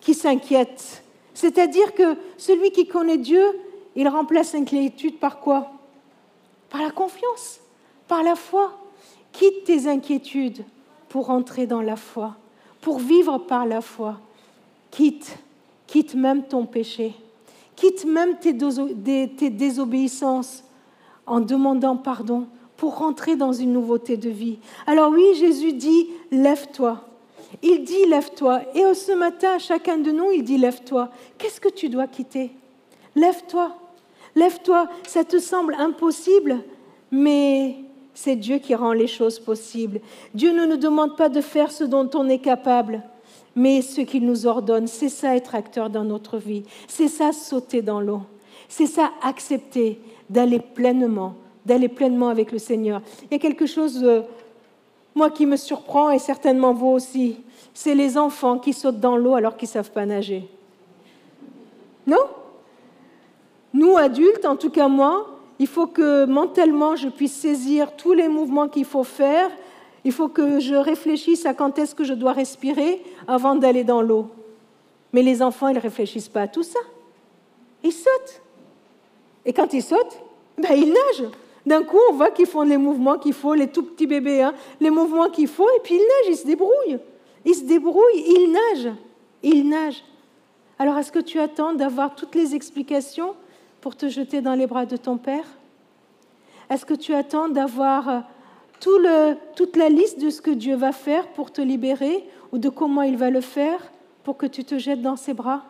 qui 0.00 0.14
s'inquiètent. 0.14 1.02
C'est-à-dire 1.32 1.94
que 1.94 2.16
celui 2.36 2.70
qui 2.70 2.86
connaît 2.86 3.18
Dieu, 3.18 3.44
il 3.94 4.08
remplace 4.08 4.52
l'inquiétude 4.52 5.18
par 5.18 5.40
quoi? 5.40 5.70
Par 6.70 6.82
la 6.82 6.90
confiance, 6.90 7.60
par 8.08 8.22
la 8.22 8.36
foi. 8.36 8.72
Quitte 9.32 9.64
tes 9.64 9.86
inquiétudes 9.86 10.64
pour 11.08 11.30
entrer 11.30 11.66
dans 11.66 11.82
la 11.82 11.96
foi, 11.96 12.36
pour 12.80 12.98
vivre 12.98 13.38
par 13.38 13.66
la 13.66 13.80
foi. 13.80 14.18
Quitte, 14.90 15.36
quitte 15.86 16.14
même 16.14 16.44
ton 16.44 16.64
péché, 16.64 17.14
quitte 17.74 18.04
même 18.04 18.38
tes, 18.38 18.52
désobéissances 19.50 20.64
en 21.26 21.40
demandant 21.40 21.96
pardon 21.96 22.46
pour 22.76 22.98
rentrer 22.98 23.36
dans 23.36 23.52
une 23.52 23.72
nouveauté 23.72 24.16
de 24.16 24.30
vie. 24.30 24.58
Alors 24.86 25.10
oui, 25.10 25.34
Jésus 25.34 25.72
dit, 25.72 26.08
lève-toi. 26.30 27.02
Il 27.62 27.84
dit, 27.84 28.06
lève-toi. 28.06 28.62
Et 28.74 28.94
ce 28.94 29.12
matin, 29.12 29.52
à 29.56 29.58
chacun 29.58 29.98
de 29.98 30.10
nous, 30.10 30.30
il 30.32 30.42
dit, 30.42 30.58
lève-toi. 30.58 31.10
Qu'est-ce 31.38 31.60
que 31.60 31.68
tu 31.68 31.88
dois 31.88 32.06
quitter? 32.06 32.50
Lève-toi. 33.14 33.74
Lève-toi. 34.34 34.88
Ça 35.06 35.24
te 35.24 35.38
semble 35.38 35.74
impossible, 35.74 36.62
mais 37.10 37.85
c'est 38.16 38.34
Dieu 38.34 38.56
qui 38.56 38.74
rend 38.74 38.94
les 38.94 39.06
choses 39.06 39.38
possibles. 39.38 40.00
Dieu 40.34 40.50
ne 40.50 40.64
nous 40.64 40.78
demande 40.78 41.16
pas 41.16 41.28
de 41.28 41.42
faire 41.42 41.70
ce 41.70 41.84
dont 41.84 42.08
on 42.14 42.30
est 42.30 42.38
capable, 42.38 43.02
mais 43.54 43.82
ce 43.82 44.00
qu'il 44.00 44.24
nous 44.24 44.46
ordonne. 44.46 44.86
C'est 44.86 45.10
ça 45.10 45.36
être 45.36 45.54
acteur 45.54 45.90
dans 45.90 46.02
notre 46.02 46.38
vie. 46.38 46.62
C'est 46.88 47.08
ça 47.08 47.32
sauter 47.32 47.82
dans 47.82 48.00
l'eau. 48.00 48.22
C'est 48.70 48.86
ça 48.86 49.10
accepter 49.22 50.00
d'aller 50.30 50.60
pleinement, 50.60 51.34
d'aller 51.66 51.88
pleinement 51.88 52.30
avec 52.30 52.52
le 52.52 52.58
Seigneur. 52.58 53.02
Il 53.24 53.32
y 53.32 53.36
a 53.36 53.38
quelque 53.38 53.66
chose, 53.66 54.02
euh, 54.02 54.22
moi, 55.14 55.28
qui 55.28 55.44
me 55.44 55.56
surprend, 55.56 56.10
et 56.10 56.18
certainement 56.18 56.72
vous 56.72 56.88
aussi. 56.88 57.36
C'est 57.74 57.94
les 57.94 58.16
enfants 58.16 58.58
qui 58.58 58.72
sautent 58.72 58.98
dans 58.98 59.18
l'eau 59.18 59.34
alors 59.34 59.58
qu'ils 59.58 59.68
ne 59.68 59.72
savent 59.72 59.92
pas 59.92 60.06
nager. 60.06 60.48
Non? 62.06 62.24
Nous, 63.74 63.94
adultes, 63.98 64.46
en 64.46 64.56
tout 64.56 64.70
cas 64.70 64.88
moi, 64.88 65.35
il 65.58 65.66
faut 65.66 65.86
que 65.86 66.24
mentalement 66.26 66.96
je 66.96 67.08
puisse 67.08 67.34
saisir 67.34 67.96
tous 67.96 68.12
les 68.12 68.28
mouvements 68.28 68.68
qu'il 68.68 68.84
faut 68.84 69.04
faire. 69.04 69.50
Il 70.04 70.12
faut 70.12 70.28
que 70.28 70.60
je 70.60 70.74
réfléchisse 70.74 71.46
à 71.46 71.54
quand 71.54 71.78
est-ce 71.78 71.94
que 71.94 72.04
je 72.04 72.14
dois 72.14 72.32
respirer 72.32 73.02
avant 73.26 73.56
d'aller 73.56 73.82
dans 73.82 74.02
l'eau. 74.02 74.28
Mais 75.12 75.22
les 75.22 75.42
enfants, 75.42 75.68
ils 75.68 75.76
ne 75.76 75.80
réfléchissent 75.80 76.28
pas 76.28 76.42
à 76.42 76.48
tout 76.48 76.62
ça. 76.62 76.78
Ils 77.82 77.92
sautent. 77.92 78.42
Et 79.44 79.52
quand 79.52 79.72
ils 79.72 79.82
sautent, 79.82 80.20
ben, 80.58 80.72
ils 80.74 80.88
nagent. 80.88 81.30
D'un 81.64 81.82
coup, 81.82 81.98
on 82.10 82.12
voit 82.12 82.30
qu'ils 82.30 82.46
font 82.46 82.62
les 82.62 82.76
mouvements 82.76 83.18
qu'il 83.18 83.32
faut, 83.32 83.54
les 83.54 83.66
tout 83.66 83.82
petits 83.82 84.06
bébés, 84.06 84.42
hein, 84.42 84.54
les 84.80 84.90
mouvements 84.90 85.28
qu'il 85.30 85.48
faut, 85.48 85.68
et 85.76 85.80
puis 85.82 85.94
ils 85.94 85.98
nagent, 85.98 86.34
ils 86.34 86.36
se 86.36 86.46
débrouillent. 86.46 86.98
Ils 87.44 87.54
se 87.54 87.64
débrouillent, 87.64 88.24
ils 88.24 88.52
nagent. 88.52 88.94
Ils 89.42 89.68
nagent. 89.68 90.04
Alors, 90.78 90.98
est-ce 90.98 91.10
que 91.10 91.18
tu 91.18 91.40
attends 91.40 91.72
d'avoir 91.72 92.14
toutes 92.14 92.34
les 92.34 92.54
explications 92.54 93.34
pour 93.80 93.96
te 93.96 94.08
jeter 94.08 94.40
dans 94.40 94.54
les 94.54 94.66
bras 94.66 94.86
de 94.86 94.96
ton 94.96 95.16
Père? 95.16 95.46
Est-ce 96.68 96.84
que 96.84 96.94
tu 96.94 97.14
attends 97.14 97.48
d'avoir 97.48 98.08
euh, 98.08 98.20
tout 98.80 98.98
toute 99.54 99.76
la 99.76 99.88
liste 99.88 100.20
de 100.20 100.30
ce 100.30 100.42
que 100.42 100.50
Dieu 100.50 100.76
va 100.76 100.92
faire 100.92 101.28
pour 101.28 101.52
te 101.52 101.60
libérer 101.60 102.24
ou 102.52 102.58
de 102.58 102.68
comment 102.68 103.02
il 103.02 103.16
va 103.16 103.30
le 103.30 103.40
faire 103.40 103.80
pour 104.24 104.36
que 104.36 104.46
tu 104.46 104.64
te 104.64 104.78
jettes 104.78 105.02
dans 105.02 105.16
ses 105.16 105.34
bras? 105.34 105.64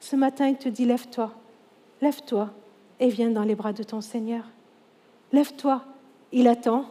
Ce 0.00 0.16
matin, 0.16 0.48
il 0.48 0.56
te 0.56 0.68
dit, 0.68 0.84
lève-toi, 0.84 1.32
lève-toi 2.00 2.50
et 3.00 3.08
viens 3.08 3.30
dans 3.30 3.42
les 3.44 3.54
bras 3.54 3.72
de 3.72 3.82
ton 3.82 4.00
Seigneur. 4.00 4.44
Lève-toi, 5.32 5.84
il 6.32 6.48
attend, 6.48 6.86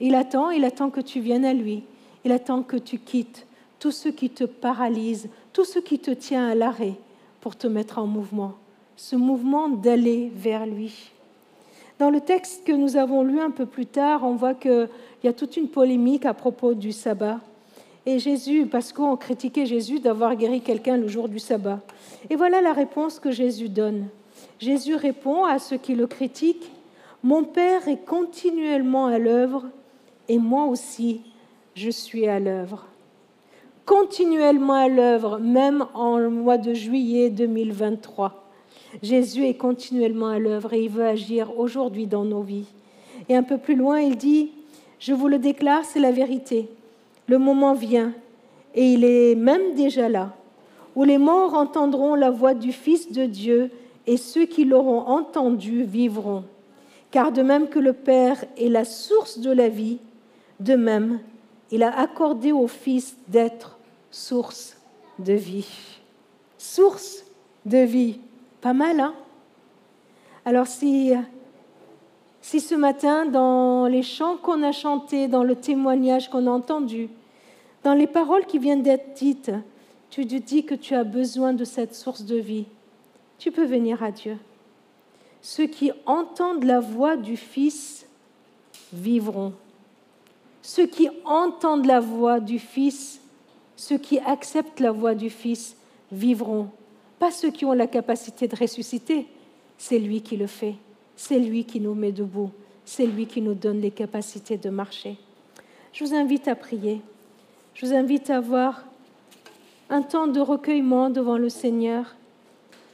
il 0.00 0.14
attend, 0.14 0.50
il 0.50 0.64
attend 0.64 0.90
que 0.90 1.00
tu 1.00 1.20
viennes 1.20 1.44
à 1.44 1.54
lui, 1.54 1.84
il 2.24 2.32
attend 2.32 2.62
que 2.62 2.76
tu 2.76 2.98
quittes 2.98 3.46
tout 3.78 3.90
ce 3.90 4.08
qui 4.08 4.30
te 4.30 4.44
paralyse, 4.44 5.28
tout 5.52 5.64
ce 5.64 5.78
qui 5.78 5.98
te 5.98 6.10
tient 6.10 6.48
à 6.48 6.54
l'arrêt 6.54 6.94
pour 7.40 7.56
te 7.56 7.66
mettre 7.66 7.98
en 7.98 8.06
mouvement 8.06 8.54
ce 8.96 9.14
mouvement 9.14 9.68
d'aller 9.68 10.32
vers 10.34 10.66
lui. 10.66 11.10
Dans 11.98 12.10
le 12.10 12.20
texte 12.20 12.64
que 12.64 12.72
nous 12.72 12.96
avons 12.96 13.22
lu 13.22 13.40
un 13.40 13.50
peu 13.50 13.66
plus 13.66 13.86
tard, 13.86 14.22
on 14.24 14.34
voit 14.34 14.54
qu'il 14.54 14.88
y 15.24 15.28
a 15.28 15.32
toute 15.32 15.56
une 15.56 15.68
polémique 15.68 16.26
à 16.26 16.34
propos 16.34 16.74
du 16.74 16.92
sabbat. 16.92 17.40
Et 18.04 18.18
Jésus, 18.18 18.66
parce 18.66 18.92
qu'on 18.92 19.16
critiquait 19.16 19.66
Jésus 19.66 19.98
d'avoir 19.98 20.36
guéri 20.36 20.60
quelqu'un 20.60 20.96
le 20.96 21.08
jour 21.08 21.28
du 21.28 21.38
sabbat. 21.38 21.80
Et 22.30 22.36
voilà 22.36 22.60
la 22.60 22.72
réponse 22.72 23.18
que 23.18 23.30
Jésus 23.30 23.68
donne. 23.68 24.08
Jésus 24.58 24.94
répond 24.94 25.44
à 25.44 25.58
ceux 25.58 25.76
qui 25.76 25.94
le 25.94 26.06
critiquent, 26.06 26.70
Mon 27.22 27.44
Père 27.44 27.88
est 27.88 28.04
continuellement 28.04 29.06
à 29.06 29.18
l'œuvre 29.18 29.64
et 30.28 30.38
moi 30.38 30.64
aussi, 30.64 31.22
je 31.74 31.90
suis 31.90 32.26
à 32.26 32.40
l'œuvre. 32.40 32.86
Continuellement 33.84 34.74
à 34.74 34.88
l'œuvre, 34.88 35.38
même 35.38 35.86
en 35.94 36.18
mois 36.30 36.58
de 36.58 36.74
juillet 36.74 37.30
2023. 37.30 38.45
Jésus 39.02 39.46
est 39.46 39.56
continuellement 39.56 40.28
à 40.28 40.38
l'œuvre 40.38 40.72
et 40.72 40.84
il 40.84 40.90
veut 40.90 41.04
agir 41.04 41.58
aujourd'hui 41.58 42.06
dans 42.06 42.24
nos 42.24 42.42
vies. 42.42 42.66
Et 43.28 43.36
un 43.36 43.42
peu 43.42 43.58
plus 43.58 43.74
loin, 43.74 44.00
il 44.00 44.16
dit, 44.16 44.50
je 44.98 45.12
vous 45.12 45.28
le 45.28 45.38
déclare, 45.38 45.84
c'est 45.84 46.00
la 46.00 46.12
vérité. 46.12 46.68
Le 47.26 47.38
moment 47.38 47.74
vient, 47.74 48.12
et 48.74 48.92
il 48.92 49.04
est 49.04 49.34
même 49.34 49.74
déjà 49.74 50.08
là, 50.08 50.34
où 50.94 51.02
les 51.04 51.18
morts 51.18 51.54
entendront 51.54 52.14
la 52.14 52.30
voix 52.30 52.54
du 52.54 52.72
Fils 52.72 53.12
de 53.12 53.24
Dieu, 53.24 53.70
et 54.06 54.16
ceux 54.16 54.46
qui 54.46 54.64
l'auront 54.64 55.00
entendu 55.00 55.82
vivront. 55.82 56.44
Car 57.10 57.32
de 57.32 57.42
même 57.42 57.68
que 57.68 57.78
le 57.78 57.92
Père 57.92 58.44
est 58.56 58.68
la 58.68 58.84
source 58.84 59.38
de 59.38 59.50
la 59.50 59.68
vie, 59.68 59.98
de 60.60 60.74
même, 60.74 61.20
il 61.70 61.82
a 61.82 61.98
accordé 61.98 62.52
au 62.52 62.68
Fils 62.68 63.16
d'être 63.28 63.78
source 64.10 64.76
de 65.18 65.32
vie. 65.32 65.68
Source 66.58 67.24
de 67.64 67.78
vie. 67.78 68.20
Pas 68.60 68.72
mal, 68.72 69.00
hein 69.00 69.14
Alors 70.44 70.66
si, 70.66 71.12
si 72.40 72.60
ce 72.60 72.74
matin, 72.74 73.26
dans 73.26 73.86
les 73.86 74.02
chants 74.02 74.36
qu'on 74.36 74.62
a 74.62 74.72
chantés, 74.72 75.28
dans 75.28 75.44
le 75.44 75.56
témoignage 75.56 76.30
qu'on 76.30 76.46
a 76.46 76.50
entendu, 76.50 77.08
dans 77.84 77.94
les 77.94 78.06
paroles 78.06 78.46
qui 78.46 78.58
viennent 78.58 78.82
d'être 78.82 79.14
dites, 79.14 79.52
tu 80.10 80.26
te 80.26 80.36
dis 80.36 80.64
que 80.64 80.74
tu 80.74 80.94
as 80.94 81.04
besoin 81.04 81.52
de 81.52 81.64
cette 81.64 81.94
source 81.94 82.22
de 82.22 82.36
vie, 82.36 82.66
tu 83.38 83.50
peux 83.52 83.64
venir 83.64 84.02
à 84.02 84.10
Dieu. 84.10 84.38
Ceux 85.42 85.66
qui 85.66 85.92
entendent 86.06 86.64
la 86.64 86.80
voix 86.80 87.16
du 87.16 87.36
Fils 87.36 88.06
vivront. 88.92 89.52
Ceux 90.62 90.86
qui 90.86 91.08
entendent 91.24 91.86
la 91.86 92.00
voix 92.00 92.40
du 92.40 92.58
Fils, 92.58 93.20
ceux 93.76 93.98
qui 93.98 94.18
acceptent 94.18 94.80
la 94.80 94.90
voix 94.90 95.14
du 95.14 95.30
Fils, 95.30 95.76
vivront. 96.10 96.70
Pas 97.18 97.30
ceux 97.30 97.50
qui 97.50 97.64
ont 97.64 97.72
la 97.72 97.86
capacité 97.86 98.46
de 98.46 98.56
ressusciter, 98.56 99.26
c'est 99.78 99.98
lui 99.98 100.20
qui 100.22 100.36
le 100.36 100.46
fait, 100.46 100.74
c'est 101.16 101.38
lui 101.38 101.64
qui 101.64 101.80
nous 101.80 101.94
met 101.94 102.12
debout, 102.12 102.50
c'est 102.84 103.06
lui 103.06 103.26
qui 103.26 103.40
nous 103.40 103.54
donne 103.54 103.80
les 103.80 103.90
capacités 103.90 104.58
de 104.58 104.70
marcher. 104.70 105.16
Je 105.92 106.04
vous 106.04 106.14
invite 106.14 106.46
à 106.46 106.54
prier, 106.54 107.00
je 107.74 107.86
vous 107.86 107.94
invite 107.94 108.28
à 108.30 108.36
avoir 108.36 108.84
un 109.88 110.02
temps 110.02 110.26
de 110.26 110.40
recueillement 110.40 111.10
devant 111.10 111.38
le 111.38 111.48
Seigneur 111.48 112.16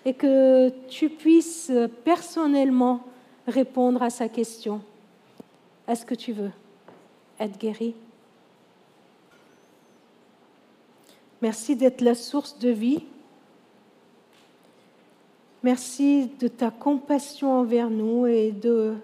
et 0.04 0.14
que 0.14 0.70
tu 0.88 1.08
puisses 1.08 1.72
personnellement 2.04 3.00
répondre 3.46 4.02
à 4.02 4.10
sa 4.10 4.28
question. 4.28 4.80
Est-ce 5.88 6.06
que 6.06 6.14
tu 6.14 6.32
veux 6.32 6.50
être 7.40 7.58
guéri? 7.58 7.94
Merci 11.40 11.74
d'être 11.74 12.02
la 12.02 12.14
source 12.14 12.58
de 12.58 12.70
vie 12.70 13.04
Merci 15.62 16.28
de 16.40 16.48
ta 16.48 16.70
compassion 16.72 17.52
envers 17.52 17.88
nous 17.88 18.26
et 18.26 18.50
de, 18.50 18.94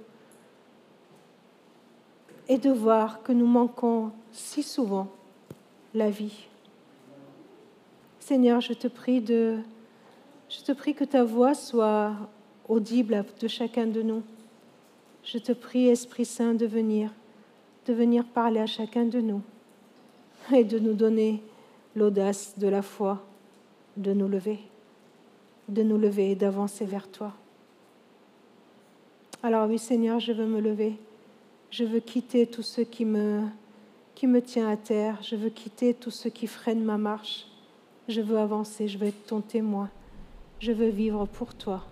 et 2.49 2.59
de 2.59 2.71
voir 2.71 3.23
que 3.23 3.31
nous 3.31 3.47
manquons 3.47 4.11
si 4.33 4.65
souvent 4.65 5.09
la 5.95 6.11
vie. 6.11 6.49
Seigneur, 8.19 8.61
je 8.61 8.73
te 8.73 8.89
prie 8.89 9.21
de, 9.21 9.59
je 10.49 10.61
te 10.63 10.73
prie 10.73 10.95
que 10.95 11.05
ta 11.05 11.23
voix 11.23 11.55
soit 11.55 12.13
audible 12.69 13.25
de 13.41 13.49
chacun 13.49 13.87
de 13.87 14.03
nous. 14.03 14.23
Je 15.23 15.39
te 15.39 15.53
prie, 15.53 15.89
Esprit 15.89 16.25
Saint, 16.25 16.55
de 16.55 16.67
venir, 16.67 17.13
de 17.87 17.95
venir 17.95 18.25
parler 18.25 18.61
à 18.61 18.67
chacun 18.67 19.05
de 19.05 19.21
nous 19.21 19.43
et 20.53 20.65
de 20.65 20.79
nous 20.79 20.95
donner 20.95 21.43
l'audace 21.95 22.59
de 22.59 22.67
la 22.67 22.83
foi, 22.83 23.25
de 23.97 24.13
nous 24.13 24.29
lever, 24.29 24.59
de 25.69 25.83
nous 25.83 25.99
lever 25.99 26.33
et 26.33 26.35
d'avancer 26.35 26.85
vers 26.85 27.11
toi. 27.11 27.33
Alors 29.43 29.69
oui, 29.69 29.79
Seigneur, 29.79 30.19
je 30.19 30.33
veux 30.33 30.47
me 30.47 30.61
lever. 30.61 30.99
Je 31.71 31.85
veux 31.85 32.01
quitter 32.01 32.47
tout 32.47 32.63
ce 32.63 32.81
qui 32.81 33.05
me, 33.05 33.43
qui 34.15 34.27
me 34.27 34.43
tient 34.43 34.69
à 34.69 34.77
terre. 34.77 35.19
Je 35.23 35.37
veux 35.37 35.51
quitter 35.51 35.95
tout 35.95 36.11
ce 36.11 36.29
qui 36.29 36.47
freine 36.47 36.83
ma 36.83 36.99
marche. 36.99 37.47
Je 38.09 38.21
veux 38.21 38.39
avancer. 38.39 38.89
Je 38.89 38.99
veux 38.99 39.07
être 39.07 39.27
ton 39.27 39.41
témoin. 39.41 39.91
Je 40.61 40.73
veux 40.73 40.89
vivre 40.89 41.27
pour 41.27 41.55
toi. 41.55 41.85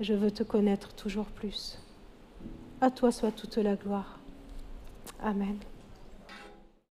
Je 0.00 0.14
veux 0.14 0.30
te 0.30 0.42
connaître 0.42 0.94
toujours 0.94 1.26
plus. 1.26 1.78
À 2.80 2.90
toi 2.90 3.12
soit 3.12 3.32
toute 3.32 3.58
la 3.58 3.76
gloire. 3.76 4.18
Amen. 5.20 5.58